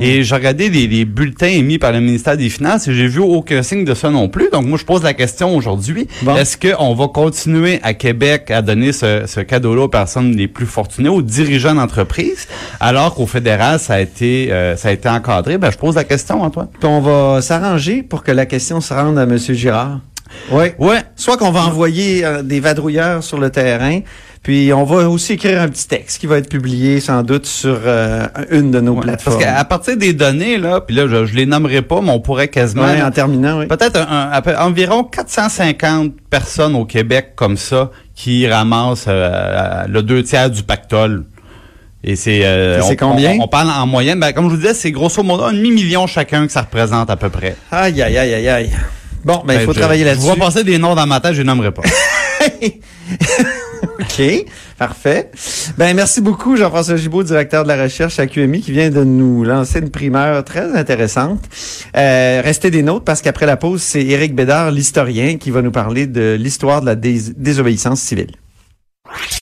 Et 0.00 0.22
j'ai 0.22 0.34
regardé 0.34 0.68
les, 0.68 0.86
les 0.86 1.04
bulletins 1.04 1.46
émis 1.46 1.78
par 1.78 1.92
le 1.92 2.00
ministère 2.00 2.36
des 2.36 2.48
Finances 2.48 2.88
et 2.88 2.94
j'ai 2.94 3.06
vu 3.06 3.20
aucun 3.20 3.62
signe 3.62 3.84
de 3.84 3.94
ça 3.94 4.10
non 4.10 4.28
plus. 4.28 4.48
Donc 4.50 4.66
moi, 4.66 4.78
je 4.78 4.84
pose 4.84 5.02
la 5.02 5.14
question 5.14 5.56
aujourd'hui. 5.56 6.08
Bon. 6.22 6.36
Est-ce 6.36 6.56
qu'on 6.56 6.94
va 6.94 7.08
continuer 7.08 7.80
à 7.82 7.94
Québec 7.94 8.50
à 8.50 8.62
donner 8.62 8.92
ce, 8.92 9.24
ce 9.26 9.40
cadeau-là 9.40 9.82
aux 9.82 9.88
personnes 9.88 10.36
les 10.36 10.48
plus 10.48 10.66
fortunées, 10.66 11.08
aux 11.08 11.22
dirigeants 11.22 11.74
d'entreprise, 11.74 12.48
alors 12.80 13.14
qu'au 13.14 13.26
fédéral, 13.26 13.78
ça 13.78 13.94
a 13.94 14.00
été, 14.00 14.52
euh, 14.52 14.76
ça 14.76 14.88
a 14.88 14.92
été 14.92 15.08
encadré? 15.08 15.58
Ben, 15.58 15.70
je 15.70 15.78
pose 15.78 15.94
la 15.94 16.04
question, 16.04 16.42
Antoine. 16.42 16.68
Puis 16.78 16.88
on 16.88 17.00
va 17.00 17.40
s'arranger 17.42 18.02
pour 18.02 18.22
que 18.22 18.32
la 18.32 18.46
question 18.46 18.80
se 18.80 18.92
rende 18.92 19.18
à 19.18 19.22
M. 19.22 19.38
Girard. 19.38 20.00
Oui. 20.50 20.66
Ouais. 20.78 20.98
Soit 21.14 21.36
qu'on 21.36 21.50
va 21.50 21.64
envoyer 21.64 22.24
euh, 22.24 22.42
des 22.42 22.60
vadrouilleurs 22.60 23.22
sur 23.22 23.38
le 23.38 23.50
terrain, 23.50 24.00
puis 24.46 24.72
on 24.72 24.84
va 24.84 25.10
aussi 25.10 25.32
écrire 25.32 25.60
un 25.60 25.66
petit 25.68 25.88
texte 25.88 26.20
qui 26.20 26.28
va 26.28 26.38
être 26.38 26.48
publié 26.48 27.00
sans 27.00 27.24
doute 27.24 27.46
sur 27.46 27.80
euh, 27.84 28.28
une 28.52 28.70
de 28.70 28.78
nos 28.80 28.92
Ouais, 28.92 29.00
plateformes. 29.00 29.40
Parce 29.40 29.44
qu'à 29.56 29.64
partir 29.64 29.96
des 29.96 30.12
données, 30.12 30.56
là, 30.56 30.80
puis 30.80 30.94
là, 30.94 31.08
je, 31.08 31.26
je 31.26 31.34
les 31.34 31.46
nommerai 31.46 31.82
pas, 31.82 32.00
mais 32.00 32.10
on 32.12 32.20
pourrait 32.20 32.46
quasiment... 32.46 32.84
Ouais, 32.84 33.02
en 33.02 33.10
terminant, 33.10 33.58
oui. 33.58 33.66
Peut-être 33.66 33.96
un- 33.98 34.30
un- 34.32 34.64
environ 34.64 35.02
450 35.02 36.12
personnes 36.30 36.76
au 36.76 36.84
Québec 36.84 37.32
comme 37.34 37.56
ça 37.56 37.90
qui 38.14 38.46
ramassent 38.46 39.06
euh, 39.08 39.82
le 39.88 40.00
deux 40.04 40.22
tiers 40.22 40.48
du 40.48 40.62
pactole. 40.62 41.24
Et 42.04 42.14
c'est 42.14 42.42
euh, 42.44 42.80
combien? 42.96 43.32
On, 43.40 43.46
on 43.46 43.48
parle 43.48 43.68
en 43.68 43.84
moyenne, 43.88 44.20
ben, 44.20 44.30
comme 44.32 44.44
je 44.44 44.50
vous 44.50 44.56
disais, 44.58 44.74
c'est 44.74 44.92
grosso 44.92 45.24
modo 45.24 45.42
un 45.42 45.52
demi-million 45.54 46.06
chacun 46.06 46.46
que 46.46 46.52
ça 46.52 46.60
représente 46.60 47.10
à 47.10 47.16
peu 47.16 47.30
près. 47.30 47.56
Aïe, 47.72 48.00
aïe, 48.00 48.16
aïe, 48.16 48.32
aïe, 48.34 48.48
aïe. 48.48 48.70
Bon, 49.24 49.42
ben, 49.44 49.54
il 49.54 49.60
faut 49.66 49.72
je- 49.72 49.80
travailler 49.80 50.02
Je 50.04 50.10
là-dessus. 50.10 50.24
vois 50.24 50.36
passer 50.36 50.62
des 50.62 50.78
noms 50.78 50.94
dans 50.94 51.04
ma 51.08 51.18
tête, 51.18 51.32
je 51.32 51.38
les 51.38 51.44
nommerai 51.48 51.72
pas. 51.72 51.82
OK, 54.00 54.22
parfait. 54.78 55.30
Ben 55.78 55.94
merci 55.94 56.20
beaucoup 56.20 56.56
Jean-François 56.56 56.96
Gibault, 56.96 57.22
directeur 57.22 57.62
de 57.64 57.68
la 57.68 57.82
recherche 57.82 58.18
à 58.18 58.26
QMI, 58.26 58.60
qui 58.60 58.72
vient 58.72 58.90
de 58.90 59.04
nous 59.04 59.44
lancer 59.44 59.78
une 59.80 59.90
primeur 59.90 60.44
très 60.44 60.74
intéressante. 60.76 61.42
Euh, 61.96 62.40
restez 62.44 62.70
des 62.70 62.82
nôtres 62.82 63.04
parce 63.04 63.22
qu'après 63.22 63.46
la 63.46 63.56
pause, 63.56 63.82
c'est 63.82 64.02
Éric 64.04 64.34
Bédard, 64.34 64.70
l'historien, 64.70 65.36
qui 65.38 65.50
va 65.50 65.62
nous 65.62 65.70
parler 65.72 66.06
de 66.06 66.36
l'histoire 66.38 66.80
de 66.80 66.86
la 66.86 66.94
dés- 66.94 67.32
désobéissance 67.36 68.00
civile. 68.00 68.32